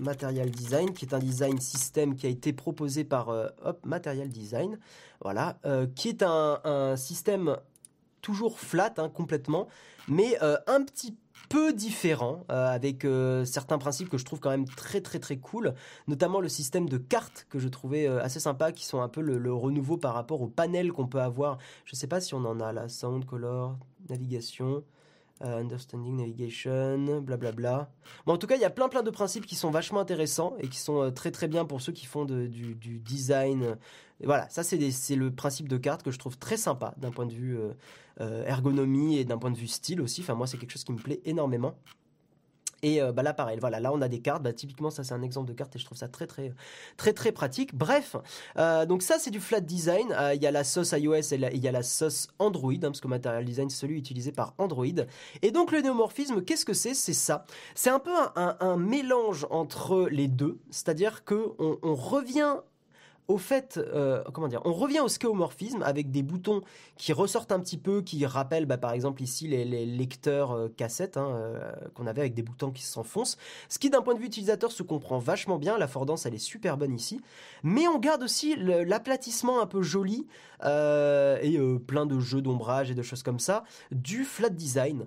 [0.00, 3.48] Material Design, qui est un design système qui a été proposé par euh,
[3.84, 4.78] Material Design,
[5.20, 7.56] voilà, euh, qui est un, système
[8.20, 9.66] toujours flat hein, complètement,
[10.08, 11.16] mais un petit
[11.48, 13.06] peu différent, avec
[13.44, 15.74] certains principes que je trouve quand même très très très cool,
[16.06, 19.52] notamment le système de cartes que je trouvais assez sympa, qui sont un peu le,
[19.52, 21.58] renouveau par rapport au panel qu'on peut avoir.
[21.84, 23.76] Je sais pas si on en a là, sound, color,
[24.08, 24.84] navigation.
[25.42, 27.90] Euh, understanding Navigation, blablabla.
[28.26, 30.54] Bon, en tout cas, il y a plein plein de principes qui sont vachement intéressants
[30.60, 33.76] et qui sont euh, très très bien pour ceux qui font du, design.
[34.22, 37.32] voilà, ça c'est le principe de carte que je trouve très sympa d'un point de
[37.32, 37.58] vue
[38.20, 40.20] euh, ergonomie et d'un point de vue style aussi.
[40.20, 41.74] Enfin, moi, c'est quelque chose qui me plaît énormément.
[42.82, 44.42] Et euh, bah là, pareil, voilà, là on a des cartes.
[44.42, 46.52] Bah, typiquement, ça c'est un exemple de carte et je trouve ça très très
[46.96, 47.74] très très pratique.
[47.74, 48.16] Bref,
[48.58, 50.12] euh, donc ça c'est du flat design.
[50.12, 52.78] Euh, il y a la sauce iOS et il y a la sauce Android, hein,
[52.80, 54.86] parce que Material Design c'est celui utilisé par Android.
[55.42, 56.94] Et donc le néomorphisme, qu'est-ce que c'est?
[56.94, 57.44] C'est ça.
[57.74, 62.56] C'est un peu un, mélange entre les deux, c'est-à-dire que on revient
[63.28, 64.22] au fait, euh,
[64.64, 66.60] on revient au scéomorphisme avec des boutons
[66.96, 71.16] qui ressortent un petit peu, qui rappellent, bah, par exemple ici les, lecteurs euh, cassettes
[71.16, 73.38] hein, euh, qu'on avait avec des boutons qui s'enfoncent.
[73.68, 75.78] Ce qui, d'un point de vue utilisateur, se comprend vachement bien.
[75.78, 77.20] La Fordance, elle est super bonne ici,
[77.62, 80.26] mais on garde aussi l'aplatissement un peu joli
[80.62, 85.06] et plein de jeux d'ombrage et de choses comme ça du flat design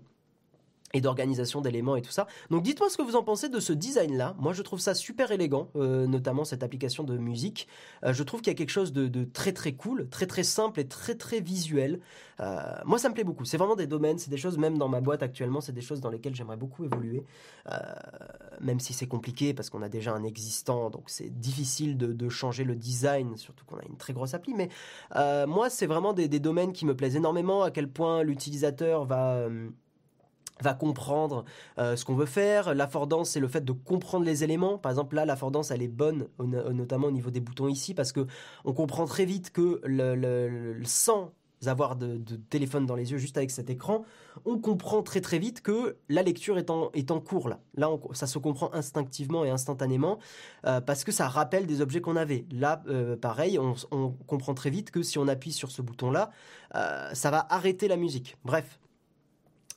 [0.95, 2.25] et d'organisation d'éléments et tout ça.
[2.49, 4.33] Donc dites-moi ce que vous en pensez de ce design-là.
[4.39, 7.67] Moi je trouve ça super élégant, euh, notamment cette application de musique.
[8.05, 10.79] Euh, je trouve qu'il y a quelque chose de, très très cool, très très simple
[10.79, 11.99] et très très visuel.
[12.39, 13.43] Euh, moi ça me plaît beaucoup.
[13.43, 15.99] C'est vraiment des domaines, c'est des choses, même dans ma boîte actuellement, c'est des choses
[15.99, 17.25] dans lesquelles j'aimerais beaucoup évoluer.
[18.61, 22.63] même si c'est compliqué parce qu'on a déjà un existant, donc c'est difficile de, changer
[22.63, 24.53] le design, surtout qu'on a une très grosse appli.
[24.53, 24.69] Mais
[25.45, 29.49] moi c'est vraiment des, des, domaines qui me plaisent énormément, à quel point l'utilisateur va
[30.61, 31.45] va comprendre
[31.77, 32.73] euh, ce qu'on veut faire.
[32.73, 34.77] L'affordance, c'est le fait de comprendre les éléments.
[34.77, 38.25] Par exemple, là, l'affordance, elle est bonne, notamment au niveau des boutons ici, parce que
[38.63, 41.31] on comprend très vite que le, sans
[41.67, 44.03] avoir de, téléphone dans les yeux juste avec cet écran,
[44.45, 47.59] on comprend très très vite que la lecture est en, est en cours là.
[47.75, 50.19] Là, ça se comprend instinctivement et instantanément
[50.67, 52.45] euh, parce que ça rappelle des objets qu'on avait.
[52.51, 56.29] Là, euh, pareil, on, comprend très vite que si on appuie sur ce bouton là,
[57.13, 58.37] ça va arrêter la musique.
[58.43, 58.79] Bref,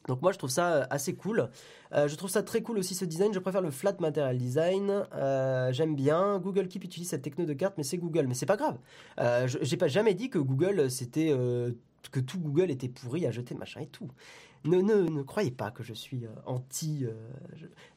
[0.07, 1.51] donc moi je trouve ça euh, assez cool.
[1.93, 3.33] Euh, je trouve ça très cool aussi ce design.
[3.33, 5.05] Je préfère le flat material design.
[5.15, 6.39] Euh, j'aime bien.
[6.39, 8.27] Google Keep utilise cette techno de carte, mais c'est Google.
[8.27, 8.79] Mais c'est pas grave.
[9.19, 11.29] je J'ai pas jamais dit que Google c'était
[12.13, 14.09] que tout Google était pourri à jeter machin et tout.
[14.65, 17.07] Ne, ne, ne croyez pas que je suis anti.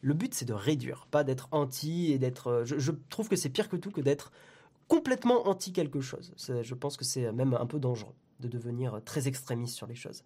[0.01, 2.63] Le but c'est de réduire, pas d'être anti et d'être.
[2.65, 4.31] Je trouve que c'est pire que tout que d'être
[4.89, 6.33] complètement anti quelque chose.
[6.37, 10.23] Je pense que c'est même un peu dangereux de devenir très extrémiste sur les choses.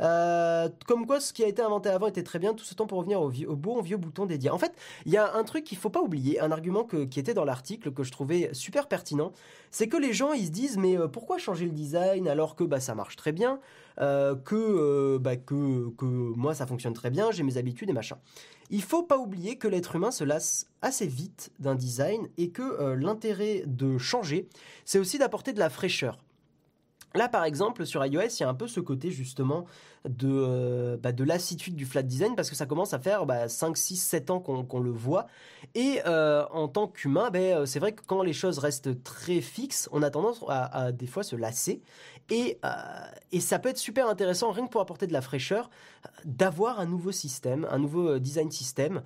[0.00, 2.86] Euh, comme quoi, ce qui a été inventé avant était très bien, tout ce temps
[2.86, 4.50] pour revenir au, bon vieux bouton dédié.
[4.50, 4.72] En fait,
[5.06, 7.92] il y a un truc qu'il faut pas oublier, un argument qui était dans l'article
[7.92, 9.32] que je trouvais super pertinent,
[9.70, 12.64] c'est que les gens ils se disent mais euh, pourquoi changer le design alors que
[12.64, 13.60] bah ça marche très bien,
[14.00, 18.18] euh, que bah, que que moi ça fonctionne très bien, j'ai mes habitudes et machin.
[18.70, 22.94] Il faut pas oublier que l'être humain se lasse assez vite d'un design et que
[22.94, 24.48] l'intérêt de changer,
[24.86, 26.18] c'est aussi d'apporter de la fraîcheur.
[27.16, 29.66] Là, par exemple, sur iOS, il y a un peu ce côté justement
[30.08, 33.48] de, euh, bah, de lassitude du flat design parce que ça commence à faire bah,
[33.48, 35.28] 5, 6, 7 ans qu'on le voit.
[35.76, 39.40] Et euh, en tant qu'humain, ben, euh, c'est vrai que quand les choses restent très
[39.40, 41.82] fixes, on a tendance à, des fois se lasser.
[42.30, 42.58] Et,
[43.32, 45.68] et, ça peut être super intéressant, rien que pour apporter de la fraîcheur,
[46.24, 49.02] d'avoir un nouveau système, un nouveau design système.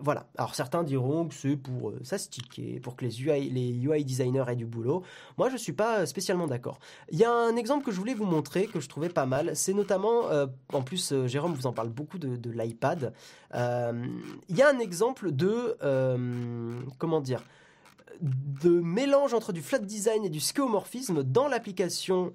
[0.00, 0.26] voilà.
[0.36, 4.56] Alors certains diront que c'est pour s'astiquer, pour que les UI, les UI designers aient
[4.56, 5.04] du boulot.
[5.38, 6.78] Moi, je suis pas spécialement d'accord.
[7.10, 9.54] Il y a un exemple que je voulais vous montrer, que je trouvais pas mal.
[9.54, 13.12] C'est notamment, euh, en plus, euh, Jérôme vous en parle beaucoup de, l'iPad.
[13.54, 14.06] Euh,
[14.48, 15.76] il y a un exemple de,
[16.98, 17.42] comment dire,
[18.20, 22.34] de mélange entre du flat design et du skeuomorphisme dans l'application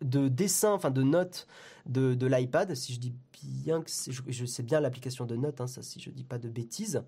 [0.00, 1.46] de dessin, enfin de notes
[1.86, 2.74] de, l'iPad.
[2.74, 3.90] Si je dis bien que
[4.28, 7.02] je, sais bien l'application de notes, hein, ça si je dis pas de bêtises.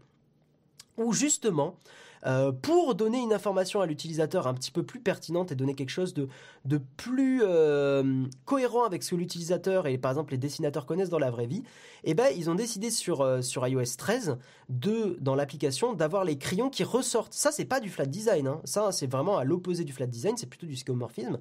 [0.96, 1.78] Où justement,
[2.26, 5.90] euh, pour donner une information à l'utilisateur un petit peu plus pertinente et donner quelque
[5.90, 6.28] chose de,
[6.64, 11.20] de plus euh, cohérent avec ce que l'utilisateur et par exemple les dessinateurs connaissent dans
[11.20, 11.62] la vraie vie,
[12.04, 16.36] eh ben, ils ont décidé sur, euh, sur iOS 13 de, dans l'application d'avoir les
[16.36, 17.32] crayons qui ressortent.
[17.32, 18.48] Ça, c'est pas du flat design.
[18.48, 18.60] Hein.
[18.64, 21.38] Ça, c'est vraiment à l'opposé du flat design, c'est plutôt du skeuomorphisme.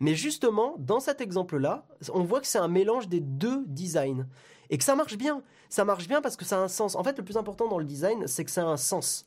[0.00, 4.26] Mais justement, dans cet exemple-là, on voit que c'est un mélange des deux designs.
[4.68, 5.42] Et que ça marche bien.
[5.68, 6.96] Ça marche bien parce que ça a un sens.
[6.96, 9.24] En fait, le plus important dans le design, c'est que ça a un sens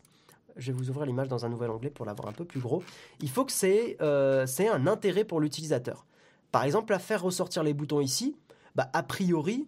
[0.60, 2.84] je vais vous ouvrir l'image dans un nouvel onglet pour l'avoir un peu plus gros.
[3.22, 6.06] Il faut que c'est euh, un intérêt pour l'utilisateur.
[6.52, 8.36] Par exemple, à faire ressortir les boutons ici,
[8.76, 9.68] bah, a priori,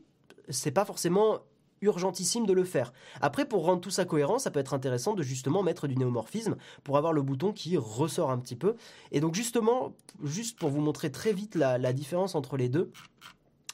[0.50, 1.40] c'est pas forcément
[1.82, 2.94] urgentissime de le faire.
[3.22, 6.56] Après, pour rendre tout ça cohérent, ça peut être intéressant de justement mettre du néomorphisme
[6.84, 8.76] pour avoir le bouton qui ressort un petit peu.
[9.12, 12.92] Et donc justement, juste pour vous montrer très vite la différence entre les deux,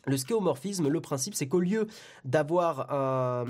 [0.08, 1.88] le skeuomorphisme, le principe, c'est qu'au lieu
[2.24, 3.46] d'avoir un,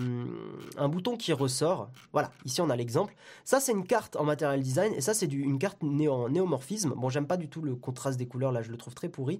[0.89, 4.93] bouton qui ressort, voilà, ici on a l'exemple, ça c'est une carte en material design,
[4.93, 6.93] et ça c'est une carte néo, néomorphisme.
[6.95, 9.39] Bon, j'aime pas du tout le contraste des couleurs, là je le trouve très pourri.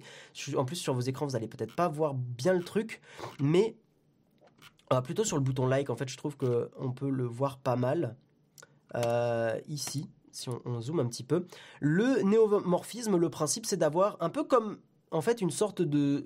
[0.56, 3.00] En plus, sur vos écrans, vous allez peut-être pas voir bien le truc,
[3.40, 3.76] mais
[4.92, 7.76] euh, plutôt sur le bouton like, en fait, je trouve qu'on peut le voir pas
[7.76, 8.16] mal.
[8.94, 11.46] Euh, ici, si on, on, zoome un petit peu.
[11.80, 14.78] Le néomorphisme, le principe, c'est d'avoir un peu comme
[15.10, 16.22] en fait une sorte de,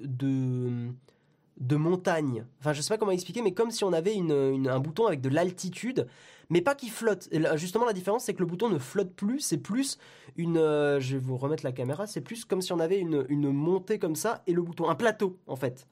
[1.70, 2.44] montagne.
[2.60, 5.28] Enfin, je sais pas comment expliquer, mais comme si on avait un bouton avec de
[5.28, 6.06] l'altitude,
[6.50, 7.28] mais pas qui flotte.
[7.56, 9.98] justement, la différence, c'est que le bouton ne flotte plus, c'est plus
[10.36, 10.58] une.
[10.58, 13.98] Euh, je vais vous remettre la caméra, c'est plus comme si on avait une, montée
[13.98, 15.86] comme ça et le bouton, un plateau en fait.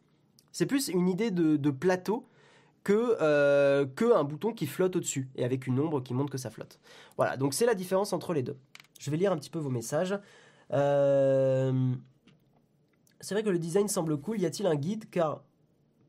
[0.53, 2.27] C'est plus une idée de, plateau
[2.83, 6.39] que, euh, que un bouton qui flotte au-dessus et avec une ombre qui montre que
[6.39, 6.81] ça flotte.
[7.17, 8.57] Voilà, donc c'est la différence entre les deux.
[8.99, 10.19] Je vais lire un petit peu vos messages.
[10.73, 11.95] Euh,
[13.21, 14.41] c'est vrai que le design semble cool.
[14.41, 15.09] Y a-t-il un guide?
[15.11, 15.43] Car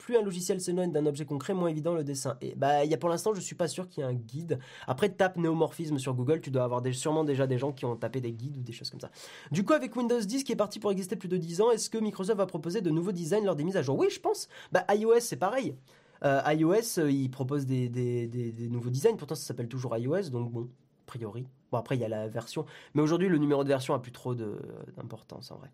[0.01, 2.35] plus un logiciel s'éloigne d'un objet concret, moins évident le dessin.
[2.41, 4.59] Et bah, y a pour l'instant, je suis pas sûr qu'il y ait un guide.
[4.87, 8.19] Après, tape néomorphisme sur Google, tu dois avoir sûrement déjà des gens qui ont tapé
[8.19, 9.11] des guides ou des choses comme ça.
[9.51, 11.89] Du coup, avec Windows 10 qui est parti pour exister plus de 10 ans, est-ce
[11.89, 13.97] que Microsoft va proposer de nouveaux designs lors des mises à jour?
[13.97, 14.49] Oui, je pense.
[14.71, 15.75] Bah, iOS, c'est pareil.
[16.23, 19.15] Euh, iOS, euh, il propose des, des, nouveaux designs.
[19.17, 21.45] Pourtant, ça s'appelle toujours iOS, donc bon, a priori.
[21.71, 22.65] Bon, après, il y a la version.
[22.95, 25.69] Mais aujourd'hui, le numéro de version a plus trop d'importance en vrai.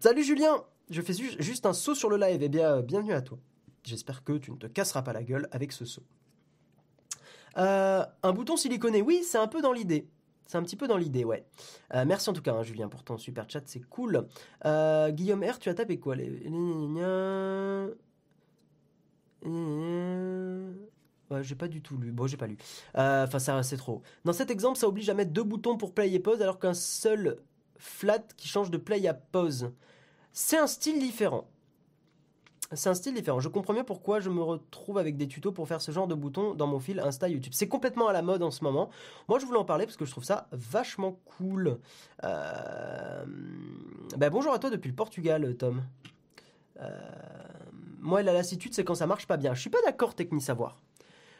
[0.00, 2.42] Salut Julien Je fais juste un saut sur le live.
[2.42, 3.38] Eh bien, bienvenue à toi.
[3.84, 6.04] J'espère que tu ne te casseras pas la gueule avec ce saut.
[7.58, 10.08] Euh, un bouton siliconé, oui, c'est un peu dans l'idée.
[10.46, 11.46] C'est un petit peu dans l'idée, ouais.
[11.94, 14.26] Euh, merci en tout cas, hein, Julien, pour ton super chat, c'est cool.
[14.64, 16.48] Euh, Guillaume R, tu as tapé quoi les...
[21.30, 22.12] Ouais, j'ai pas du tout lu.
[22.12, 22.58] Bon, j'ai pas lu.
[22.98, 24.02] Euh, enfin, ça, c'est trop.
[24.24, 26.74] Dans cet exemple, ça oblige à mettre deux boutons pour play et pause, alors qu'un
[26.74, 27.38] seul
[27.82, 29.72] flat qui change de play à pause.
[30.32, 31.48] C'est un style différent.
[32.72, 33.40] C'est un style différent.
[33.40, 36.14] Je comprends mieux pourquoi je me retrouve avec des tutos pour faire ce genre de
[36.14, 37.52] boutons dans mon fil Insta YouTube.
[37.54, 38.88] C'est complètement à la mode en ce moment.
[39.28, 41.78] Moi, je voulais en parler parce que je trouve ça vachement cool.
[42.24, 43.24] Euh,
[44.16, 45.82] ben, bonjour à toi depuis le Portugal, Tom.
[46.80, 46.88] Euh,
[48.00, 49.54] moi, la lassitude, c'est quand ça marche pas bien.
[49.54, 50.80] Je suis pas d'accord, Techni Savoir.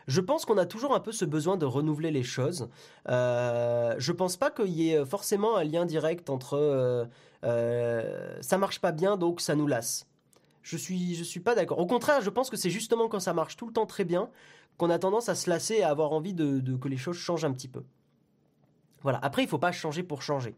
[0.07, 2.68] Je pense qu'on a toujours un peu ce besoin de renouveler les choses.
[3.09, 7.05] Euh, je pense pas qu'il y ait forcément un lien direct entre euh,
[7.44, 10.07] euh, ça marche pas bien donc ça nous lasse.
[10.62, 11.78] Je suis je suis pas d'accord.
[11.78, 14.30] Au contraire, je pense que c'est justement quand ça marche tout le temps très bien
[14.78, 17.44] qu'on a tendance à se lasser et à avoir envie de, que les choses changent
[17.44, 17.82] un petit peu.
[19.03, 19.18] Voilà.
[19.22, 20.55] Après, il faut pas changer pour changer.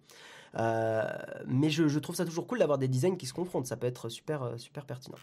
[0.55, 3.67] mais je, trouve ça toujours cool d'avoir des designs qui se confrontent.
[3.67, 5.17] Ça peut être super super pertinent.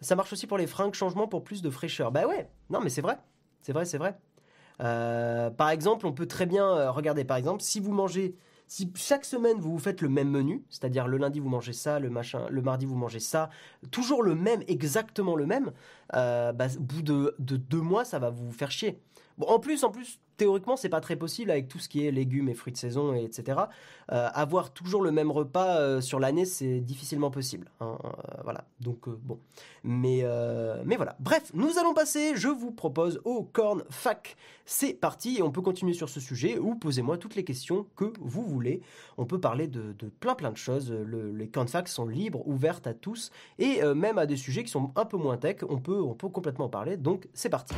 [0.00, 2.12] Ça marche aussi pour les fringues, changement pour plus de fraîcheur.
[2.12, 3.18] Bah ouais, non mais c'est vrai.
[3.62, 4.18] C'est vrai, c'est vrai.
[4.80, 8.36] Euh, par exemple, on peut très bien euh, regarder, par exemple, si vous mangez,
[8.66, 11.98] si chaque semaine vous vous faites le même menu, c'est-à-dire le lundi vous mangez ça,
[11.98, 13.48] le machin, le mardi vous mangez ça,
[13.90, 15.72] toujours le même, exactement le même,
[16.14, 19.00] euh, bah, au bout de, de, deux mois, ça va vous faire chier.
[19.38, 22.10] Bon, en plus, en plus, théoriquement, c'est pas très possible avec tout ce qui est
[22.10, 23.60] légumes et fruits de saison, et etc.
[24.12, 27.68] Euh, avoir toujours le même repas euh, sur l'année, c'est difficilement possible.
[27.80, 28.08] Hein, euh,
[28.44, 28.64] voilà.
[28.80, 29.38] Donc bon,
[29.82, 30.22] mais
[30.96, 31.16] voilà.
[31.20, 32.36] Bref, nous allons passer.
[32.36, 34.36] Je vous propose au corn fac.
[34.64, 38.12] C'est parti et on peut continuer sur ce sujet ou posez-moi toutes les questions que
[38.20, 38.82] vous voulez.
[39.16, 40.92] On peut parler de, plein plein de choses.
[40.92, 44.90] les corn fac sont libres, ouvertes à tous et même à des sujets qui sont
[44.96, 45.58] un peu moins tech.
[45.68, 46.96] On peut on peut complètement parler.
[46.96, 47.74] Donc c'est parti.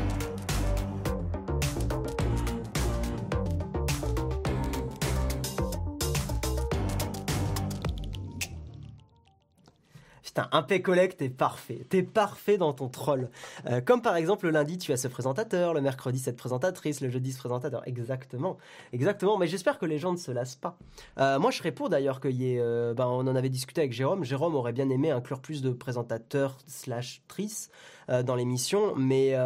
[10.52, 11.86] Un Pay Collect, t'es parfait.
[11.88, 13.30] T'es parfait dans ton troll.
[13.66, 17.10] Euh, comme par exemple, le lundi, tu as ce présentateur, le mercredi, cette présentatrice, le
[17.10, 17.86] jeudi, ce présentateur.
[17.86, 18.58] Exactement.
[18.92, 19.38] Exactement.
[19.38, 20.76] Mais j'espère que les gens ne se lassent pas.
[21.18, 22.60] Euh, moi, je serais pour d'ailleurs qu'il y ait.
[22.60, 24.24] Euh, ben, on en avait discuté avec Jérôme.
[24.24, 27.70] Jérôme aurait bien aimé inclure plus de présentateurs slash trices
[28.08, 28.94] dans l'émission.
[28.96, 29.36] Mais,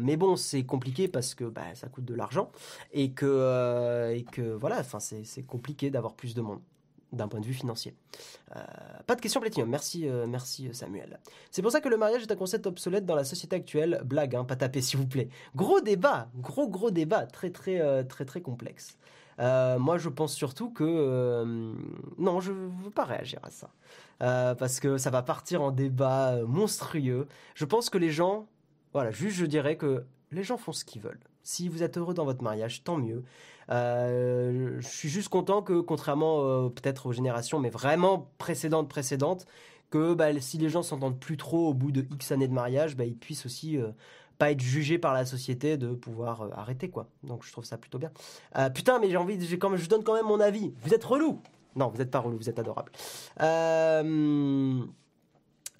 [0.00, 2.50] mais bon, c'est compliqué parce que bah, ça coûte de l'argent.
[2.92, 6.60] Et que, et que voilà, c'est compliqué d'avoir plus de monde
[7.14, 7.94] d'un point de vue financier.
[8.56, 8.62] Euh,
[9.06, 11.18] pas de question Platinum, merci, euh, merci Samuel.
[11.50, 14.02] C'est pour ça que le mariage est un concept obsolète dans la société actuelle.
[14.04, 15.28] Blague, hein, pas taper s'il vous plaît.
[15.54, 18.98] Gros débat, gros gros débat, très très euh, très très complexe.
[19.38, 21.74] moi, je pense surtout que
[22.18, 23.70] non, je veux pas réagir à ça
[24.54, 27.26] parce que ça va partir en débat monstrueux.
[27.54, 28.46] Je pense que les gens,
[28.92, 31.20] voilà, juste je dirais que les gens font ce qu'ils veulent.
[31.42, 33.22] Si vous êtes heureux dans votre mariage, tant mieux.
[33.70, 39.46] Euh, je suis juste content que, contrairement euh, peut-être aux générations, mais vraiment précédentes, précédentes,
[39.90, 42.96] que bah, si les gens s'entendent plus trop au bout de X années de mariage,
[42.96, 43.88] bah, ils puissent aussi euh,
[44.38, 47.08] pas être jugés par la société de pouvoir arrêter quoi.
[47.22, 48.10] Donc je trouve ça plutôt bien.
[48.74, 50.72] putain, mais j'ai envie, j'ai quand même, je donne quand même mon avis.
[50.82, 51.40] Vous êtes relou.
[51.76, 52.92] Non, vous êtes pas relou, vous êtes adorable.
[53.40, 54.84] Euh,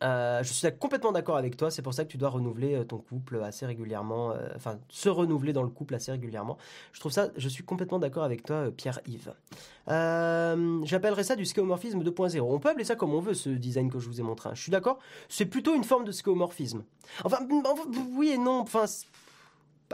[0.05, 1.71] euh, je suis complètement d'accord avec toi.
[1.71, 4.33] C'est pour ça que tu dois renouveler euh, ton couple assez régulièrement.
[4.33, 6.59] Euh, enfin, se renouveler dans le couple assez régulièrement.
[6.93, 7.29] Je trouve ça.
[7.37, 9.33] Je suis complètement d'accord avec toi, Pierre-Yves.
[9.87, 12.41] J'appellerais ça du skéomorphisme 2.0.
[12.41, 14.51] On peut appeler ça comme on veut, ce design que je vous ai montré.
[14.51, 14.55] Hein.
[14.55, 14.99] Je suis d'accord.
[15.29, 16.85] C'est plutôt une forme de skéomorphisme.
[17.25, 17.39] Enfin,
[18.17, 18.61] oui et non.
[18.61, 18.85] Enfin,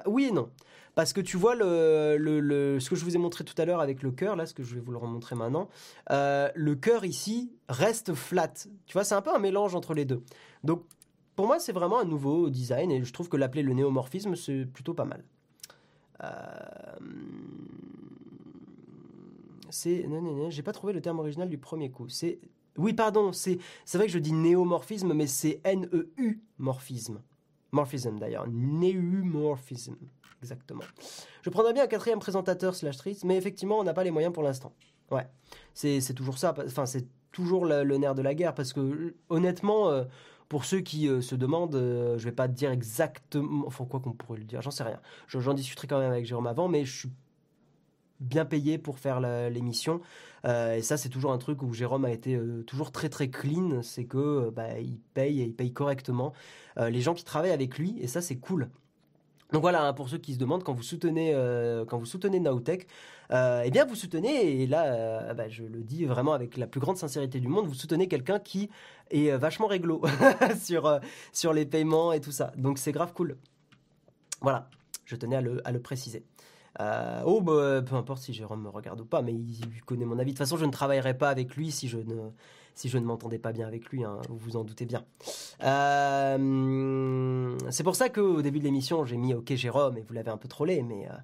[0.06, 0.50] oui et non.
[0.94, 4.02] Parce que tu vois, le, ce que je vous ai montré tout à l'heure avec
[4.02, 5.68] le cœur, là, ce que je vais vous le remontrer maintenant,
[6.10, 8.52] euh, le cœur ici reste flat.
[8.86, 10.22] Tu vois, c'est un peu un mélange entre les deux.
[10.64, 10.82] Donc,
[11.36, 14.66] pour moi, c'est vraiment un nouveau design et je trouve que l'appeler le néomorphisme, c'est
[14.66, 15.24] plutôt pas mal.
[16.22, 16.28] Euh...
[19.70, 20.06] C'est.
[20.08, 22.08] Non, non, non, j'ai pas trouvé le terme original du premier coup.
[22.08, 22.40] C'est.
[22.76, 23.58] Oui, pardon, c'est
[23.94, 27.20] vrai que je dis néomorphisme, mais c'est N-E-U morphisme.
[27.72, 28.46] Morphisme d'ailleurs.
[28.48, 29.96] Néumorphisme
[30.42, 30.82] exactement.
[31.42, 34.32] Je prendrais bien un quatrième présentateur slash triste, mais effectivement, on n'a pas les moyens
[34.32, 34.72] pour l'instant.
[35.10, 35.26] Ouais,
[35.74, 36.54] c'est toujours ça.
[36.64, 40.04] Enfin, c'est toujours le, nerf de la guerre parce que honnêtement, euh,
[40.48, 44.12] pour ceux qui euh, se demandent, euh, je vais pas dire exactement, enfin quoi qu'on
[44.12, 45.00] pourrait le dire, j'en sais rien.
[45.28, 47.12] J'en discuterai quand même avec Jérôme avant, mais je suis
[48.20, 50.00] bien payé pour faire l'émission.
[50.44, 54.04] et ça, c'est toujours un truc où Jérôme a été toujours très très clean, c'est
[54.04, 56.32] que bah, il paye et il paye correctement
[56.76, 58.70] les gens qui travaillent avec lui, et ça c'est cool.
[59.52, 62.38] Donc voilà, hein, pour ceux qui se demandent, quand vous soutenez, euh, quand vous soutenez
[62.38, 62.86] Naotech,
[63.32, 66.66] euh, eh bien vous soutenez, et là, euh, bah, je le dis vraiment avec la
[66.66, 68.70] plus grande sincérité du monde, vous soutenez quelqu'un qui
[69.10, 70.02] est vachement réglo
[70.60, 71.00] sur,
[71.32, 72.52] sur les paiements et tout ça.
[72.56, 73.36] Donc c'est grave cool.
[74.40, 74.68] Voilà,
[75.04, 76.24] je tenais à le préciser.
[76.78, 80.32] Oh, bah, peu importe si Jérôme me regarde ou pas, mais il, connaît mon avis.
[80.32, 82.30] De toute façon, je ne travaillerai pas avec lui si je ne,
[82.74, 85.04] si je ne m'entendais pas bien avec lui, hein, vous vous en doutez bien.
[85.62, 86.38] Euh,
[87.70, 90.38] c'est pour ça qu'au début de l'émission, j'ai mis OK Jérôme et vous l'avez un
[90.38, 91.14] peu trollé, mais, euh,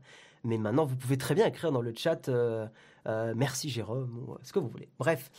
[0.45, 2.67] mais maintenant vous pouvez très bien écrire dans le chat euh,
[3.37, 4.89] merci Jérôme ou ce que vous voulez.
[4.99, 5.31] Bref.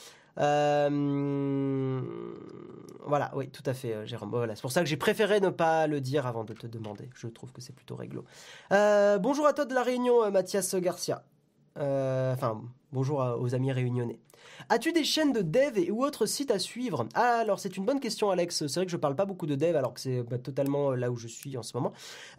[3.06, 4.30] Voilà, oui, tout à fait, Jérôme.
[4.30, 7.10] Voilà, c'est pour ça que j'ai préféré ne pas le dire avant de te demander.
[7.16, 8.24] Je trouve que c'est plutôt réglo.
[8.70, 11.24] bonjour à toi de la Réunion, Mathias Garcia.
[11.80, 12.62] Enfin,
[12.92, 14.20] bonjour aux amis réunionnais.
[14.70, 17.08] As-tu des chaînes de dev et ou autres sites à suivre?
[17.14, 18.68] Ah, alors c'est une bonne question, Alex.
[18.68, 20.96] C'est vrai que je parle pas beaucoup de dev alors que c'est bah, totalement euh,
[20.96, 21.94] là où je suis en ce moment.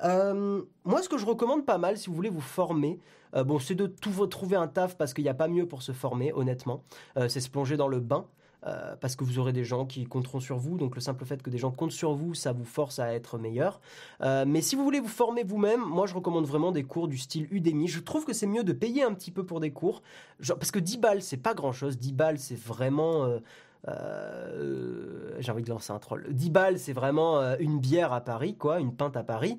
[0.05, 2.99] Euh, moi, ce que je recommande pas mal, si vous voulez vous former,
[3.35, 5.83] euh, bon, c'est de tout, trouver un taf parce qu'il n'y a pas mieux pour
[5.83, 6.83] se former, honnêtement.
[7.29, 8.27] c'est se plonger dans le bain.
[8.67, 10.79] Euh, parce que vous aurez des gens qui compteront sur vous.
[10.79, 13.39] Donc le simple fait que des gens comptent sur vous, ça vous force à être
[13.39, 13.81] meilleur.
[14.21, 17.19] Euh, mais si vous voulez vous former vous-même, moi je recommande vraiment des cours du
[17.19, 17.87] style Udemy.
[17.87, 20.03] Je trouve que c'est mieux de payer un petit peu pour des cours,
[20.45, 21.99] parce que 10 balles c'est pas grand-chose.
[21.99, 23.39] 10 balles c'est vraiment...
[23.87, 26.27] Euh, j'ai envie de lancer un troll.
[26.29, 29.57] 10 balles c'est vraiment une bière à Paris, quoi, une pinte à Paris.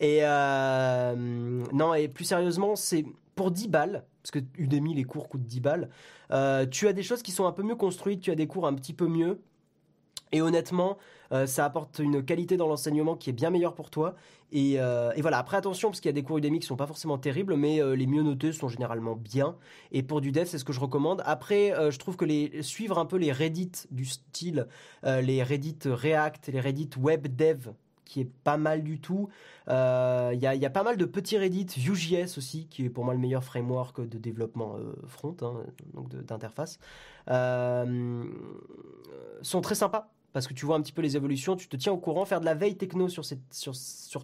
[0.00, 3.06] Et non, et plus sérieusement, c'est
[3.36, 5.88] pour 10 balles, parce que Udemy, les cours coûtent 10 balles,
[6.32, 8.66] euh, tu as des choses qui sont un peu mieux construites, tu as des cours
[8.66, 9.40] un petit peu mieux.
[10.32, 10.98] Et honnêtement,
[11.30, 14.16] euh, ça apporte une qualité dans l'enseignement qui est bien meilleure pour toi.
[14.50, 16.88] Et, euh, voilà, après attention, parce qu'il y a des cours Udemy qui sont pas
[16.88, 19.54] forcément terribles, mais les mieux notés sont généralement bien.
[19.92, 21.22] Et pour du dev, c'est ce que je recommande.
[21.24, 24.66] Après, je trouve que les, suivre un peu les Reddit du style,
[25.04, 27.68] les Reddit React, les Reddit Web Dev,
[28.06, 29.28] qui est pas mal du tout.
[29.68, 33.12] Euh, il y, a, pas mal de petits Reddit, Vue.js aussi, qui est pour moi
[33.12, 36.78] le meilleur framework de développement euh, front, hein, donc d'interface,
[37.28, 38.24] euh,
[39.42, 41.92] sont très sympas parce que tu vois un petit peu les évolutions, tu te tiens
[41.92, 43.24] au courant, faire de la veille techno sur,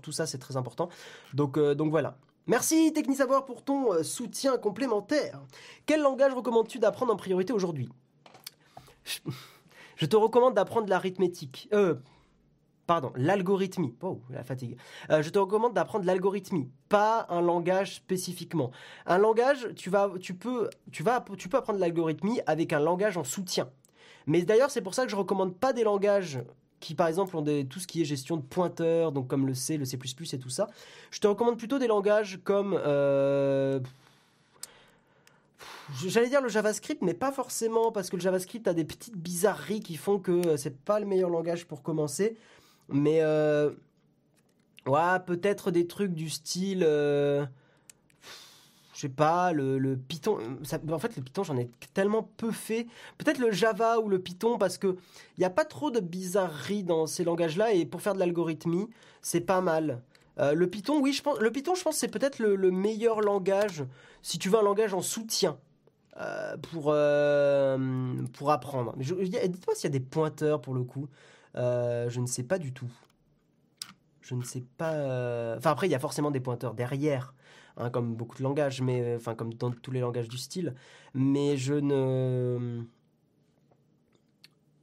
[0.00, 0.90] tout ça, c'est très important.
[1.32, 2.18] Donc, donc voilà.
[2.46, 5.40] Merci Technisavoir pour ton soutien complémentaire.
[5.86, 7.88] Quel langage recommandes-tu d'apprendre en priorité aujourd'hui?
[9.96, 11.68] Je te recommande d'apprendre l'arithmétique.
[11.72, 11.94] Euh,
[12.86, 13.94] pardon, l'algorithmie.
[14.02, 14.76] Oh, la fatigue.
[15.10, 18.70] Euh, je te recommande d'apprendre l'algorithmie, pas un langage spécifiquement.
[19.06, 23.16] Un langage, tu vas, tu peux, tu vas, tu peux apprendre l'algorithmie avec un langage
[23.16, 23.68] en soutien.
[24.26, 26.40] Mais d'ailleurs, c'est pour ça que je recommande pas des langages
[26.80, 29.76] qui, par exemple, ont tout ce qui est gestion de pointeurs, donc comme le C,
[29.76, 29.96] le C++
[30.32, 30.68] et tout ça.
[31.10, 33.78] Je te recommande plutôt des langages comme euh,
[36.06, 39.80] J'allais dire le JavaScript, mais pas forcément, parce que le JavaScript a des petites bizarreries
[39.80, 42.36] qui font que euh, c'est pas le meilleur langage pour commencer.
[42.92, 43.70] Mais euh,
[44.86, 47.44] ouais, peut-être des trucs du style, euh,
[48.94, 50.38] je sais pas, le, Python.
[50.90, 52.86] en fait, le Python, j'en ai tellement peu fait.
[53.18, 54.96] Peut-être le Java ou le Python parce que
[55.36, 58.88] il n'y a pas trop de bizarreries dans ces langages-là et pour faire de l'algorithmie,
[59.22, 60.02] c'est pas mal.
[60.38, 61.38] Euh, le Python, oui, je pense.
[61.40, 63.84] Le Python, je pense, c'est peut-être le, meilleur langage
[64.22, 65.58] si tu veux un langage en soutien.
[66.70, 66.94] pour,
[68.34, 68.94] pour apprendre.
[68.98, 71.08] Dites-moi s'il y a des pointeurs pour le coup.
[71.56, 72.90] Euh, je ne sais pas du tout.
[74.20, 74.92] Je ne sais pas.
[74.92, 77.34] Euh, enfin, après, il y a forcément des pointeurs derrière,
[77.76, 80.74] hein, comme beaucoup de langages, mais euh, enfin, comme dans tous les langages du style.
[81.14, 82.82] Mais je ne.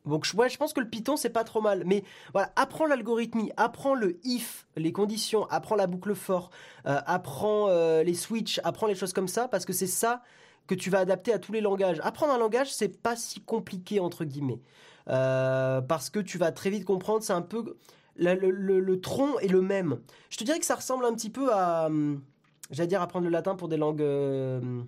[0.05, 1.83] Donc, ouais, je pense que le Python, c'est pas trop mal.
[1.85, 2.03] Mais
[2.33, 6.49] voilà, apprends l'algorithmie, apprends le if, les conditions, apprends la boucle for,
[6.83, 7.67] apprends
[8.01, 10.23] les switches, apprends les choses comme ça, parce que c'est ça
[10.65, 11.99] que tu vas adapter à tous les langages.
[12.03, 14.61] Apprendre un langage, c'est pas si compliqué, entre guillemets.
[15.09, 17.75] Euh, parce que tu vas très vite comprendre, c'est un peu...
[18.15, 19.99] Le, tronc est le même.
[20.29, 21.85] Je te dirais que ça ressemble un petit peu à...
[21.85, 22.21] Hum,
[22.69, 24.81] j'allais dire apprendre le latin pour des langues euh,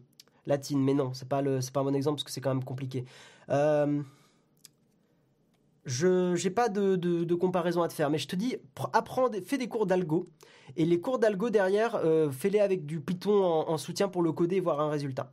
[0.46, 3.06] latines, mais non, c'est pas, pas un bon exemple parce que c'est quand même compliqué.
[3.50, 4.02] Euh,
[5.86, 8.58] je n'ai pas de, comparaison à te faire, mais je te dis,
[8.94, 10.30] apprends, fais des cours d'algo,
[10.76, 12.00] et les cours d'algo derrière,
[12.32, 15.32] fais-les avec du Python en, en, soutien pour le coder et voir un résultat.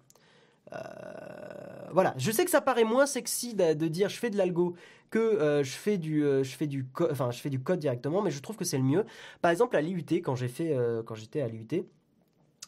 [0.73, 4.75] Euh, voilà, je sais que ça paraît moins sexy de, dire je fais de l'algo
[5.11, 8.23] que euh, je fais du euh, je fais du enfin je fais du code directement,
[8.23, 9.05] mais je trouve que c'est le mieux.
[9.41, 10.77] Par exemple à l'IUT quand j'ai fait
[11.07, 11.87] quand j'étais à l'IUT,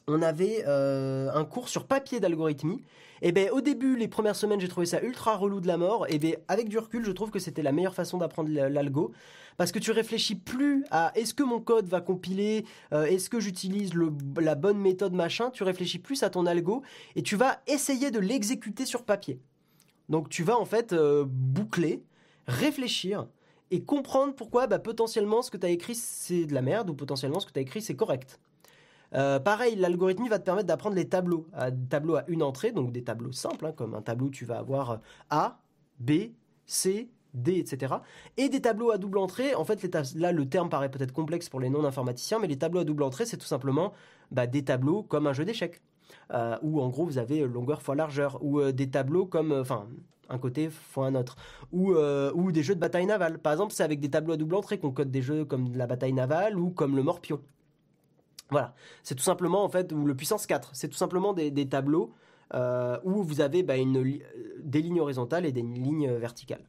[0.07, 2.83] on avait un cours sur papier d'algorithmie.
[3.23, 6.07] Et ben au début, les premières semaines, j'ai trouvé ça ultra relou de la mort.
[6.09, 9.13] Et ben avec du recul, je trouve que c'était la meilleure façon d'apprendre l'algo
[9.61, 13.41] parce que tu réfléchis plus à est-ce que mon code va compiler, euh, est-ce que
[13.41, 13.93] j'utilise
[14.41, 16.83] la bonne méthode machin, tu réfléchis plus à ton algo
[17.15, 19.39] et tu vas essayer de l'exécuter sur papier.
[20.09, 22.03] Donc tu vas en fait euh, boucler,
[22.47, 23.27] réfléchir
[23.71, 26.95] et comprendre pourquoi bah, potentiellement ce que tu as écrit c'est de la merde ou
[26.95, 28.41] potentiellement ce que tu as écrit c'est correct.
[29.15, 31.47] Euh, pareil, l'algorithme va te permettre d'apprendre les tableaux.
[31.53, 34.45] Un tableau à une entrée, donc des tableaux simples, hein, comme un tableau où tu
[34.45, 35.01] vas avoir
[35.31, 35.61] A,
[35.99, 36.33] B,
[36.67, 37.95] C, D, etc.
[38.37, 39.55] Et des tableaux à double entrée.
[39.55, 42.85] En fait, là, le terme paraît peut-être complexe pour les non-informaticiens, mais les tableaux à
[42.85, 43.93] double entrée, c'est tout simplement
[44.31, 45.81] bah, des tableaux comme un jeu d'échecs.
[46.33, 49.61] Euh, où en gros vous avez longueur fois largeur, ou euh, des tableaux comme, euh,
[49.63, 49.87] enfin,
[50.29, 51.37] un côté font un autre.
[51.73, 53.39] Ou, euh, ou des jeux de bataille navale.
[53.39, 55.87] Par exemple, c'est avec des tableaux à double entrée qu'on code des jeux comme la
[55.87, 57.41] bataille navale ou comme le Morpion.
[58.51, 62.13] Voilà, c'est tout simplement en fait, ou le Puissance 4, c'est tout simplement des, tableaux
[62.55, 64.21] euh, où vous avez bah, une,
[64.59, 66.65] des lignes horizontales et des lignes verticales.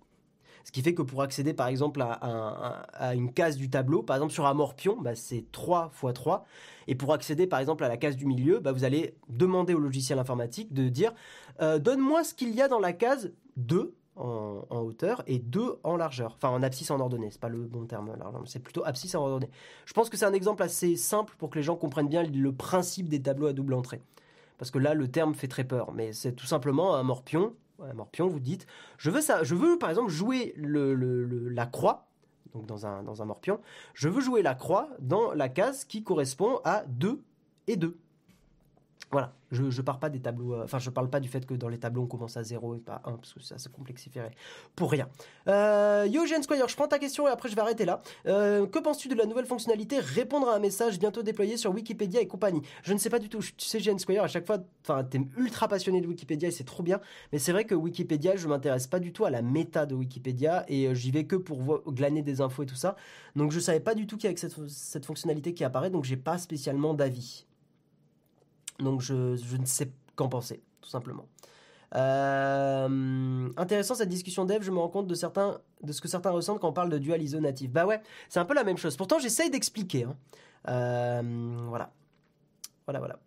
[0.63, 4.34] Ce qui fait que pour accéder par exemple à, une case du tableau, par exemple
[4.34, 6.45] sur un morpion, bah, c'est 3 x 3.
[6.88, 9.79] Et pour accéder par exemple à la case du milieu, bah, vous allez demander au
[9.79, 11.13] logiciel informatique de dire
[11.61, 15.97] euh, donne-moi ce qu'il y a dans la case 2 en, hauteur et 2 en
[15.97, 16.34] largeur.
[16.36, 18.12] Enfin en abscisse en ordonnée, c'est pas le bon terme,
[18.45, 19.49] c'est plutôt abscisse en ordonnée.
[19.86, 22.51] Je pense que c'est un exemple assez simple pour que les gens comprennent bien le
[22.51, 24.01] principe des tableaux à double entrée.
[24.57, 27.93] Parce que là, le terme fait très peur, mais c'est tout simplement un morpion un
[27.93, 32.07] morpion, vous dites, je veux ça, je veux par exemple jouer la croix,
[32.53, 33.59] donc dans un, dans un morpion,
[33.93, 37.22] je veux jouer la croix dans la case qui correspond à 2
[37.68, 37.97] et 2.
[39.12, 41.68] Voilà, je ne pas des tableaux, euh, enfin je parle pas du fait que dans
[41.68, 44.32] les tableaux on commence à 0 et pas 1, parce que ça se complexifierait
[44.74, 45.09] pour rien.
[45.49, 48.01] Euh, Yo Squire, je prends ta question et après je vais arrêter là.
[48.28, 52.22] Euh, que penses-tu de la nouvelle fonctionnalité répondre à un message bientôt déployé sur Wikipédia
[52.22, 54.59] et compagnie Je ne sais pas du tout, tu sais Gen Squire, à chaque fois,
[54.84, 57.01] enfin t'es ultra passionné de Wikipédia et c'est trop bien,
[57.34, 60.64] mais c'est vrai que Wikipédia, je m'intéresse pas du tout à la méta de Wikipédia
[60.70, 62.95] et euh, j'y vais que pour glaner des infos et tout ça.
[63.36, 66.05] Donc je savais pas du tout qu'il y avait cette, cette fonctionnalité qui apparaît, donc
[66.05, 67.45] j'ai pas spécialement d'avis.
[68.82, 69.13] Donc je,
[69.57, 71.25] ne sais qu'en penser, tout simplement.
[71.95, 76.69] Euh, intéressant cette discussion dev, je me rends compte de, ce que certains ressentent quand
[76.69, 77.71] on parle de dual ISO natif.
[77.71, 78.95] Bah ouais, c'est un peu la même chose.
[78.95, 80.05] Pourtant, j'essaye d'expliquer.
[80.05, 80.15] Hein.
[80.69, 81.21] Euh,
[81.67, 81.91] voilà.
[82.86, 83.19] Voilà, voilà.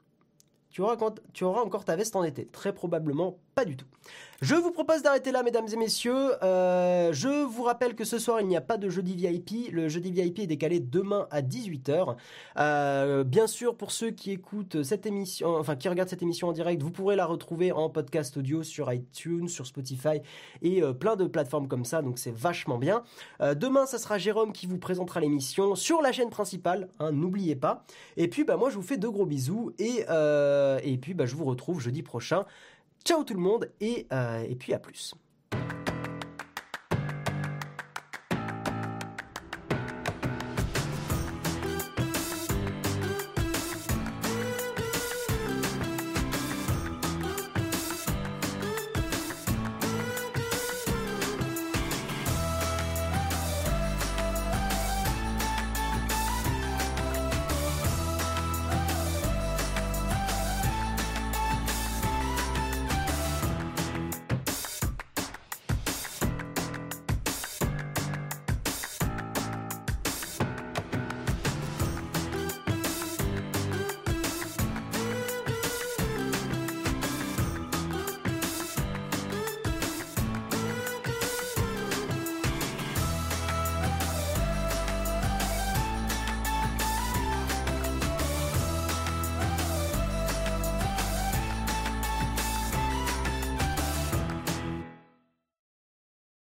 [0.70, 2.46] Tu auras encore ta veste en été.
[2.46, 3.86] Très probablement pas du tout.
[4.42, 6.32] Je vous propose d'arrêter là, mesdames et messieurs.
[6.42, 9.72] Euh, je vous rappelle que ce soir, il n'y a pas de jeudi VIP.
[9.72, 12.16] Le jeudi VIP est décalé demain à 18h.
[12.58, 16.52] Euh, bien sûr, pour ceux qui écoutent cette émission, enfin qui regardent cette émission en
[16.52, 20.20] direct, vous pourrez la retrouver en podcast audio sur iTunes, sur Spotify
[20.60, 22.02] et euh, plein de plateformes comme ça.
[22.02, 23.02] Donc c'est vachement bien.
[23.40, 26.88] demain, ça sera Jérôme qui vous présentera l'émission sur la chaîne principale.
[26.98, 27.84] Hein, n'oubliez pas.
[28.16, 30.04] Et puis, bah, moi, je vous fais de gros bisous et,
[30.82, 32.44] et puis, bah, je vous retrouve jeudi prochain
[33.04, 35.14] Ciao tout le monde et, euh, et puis à plus.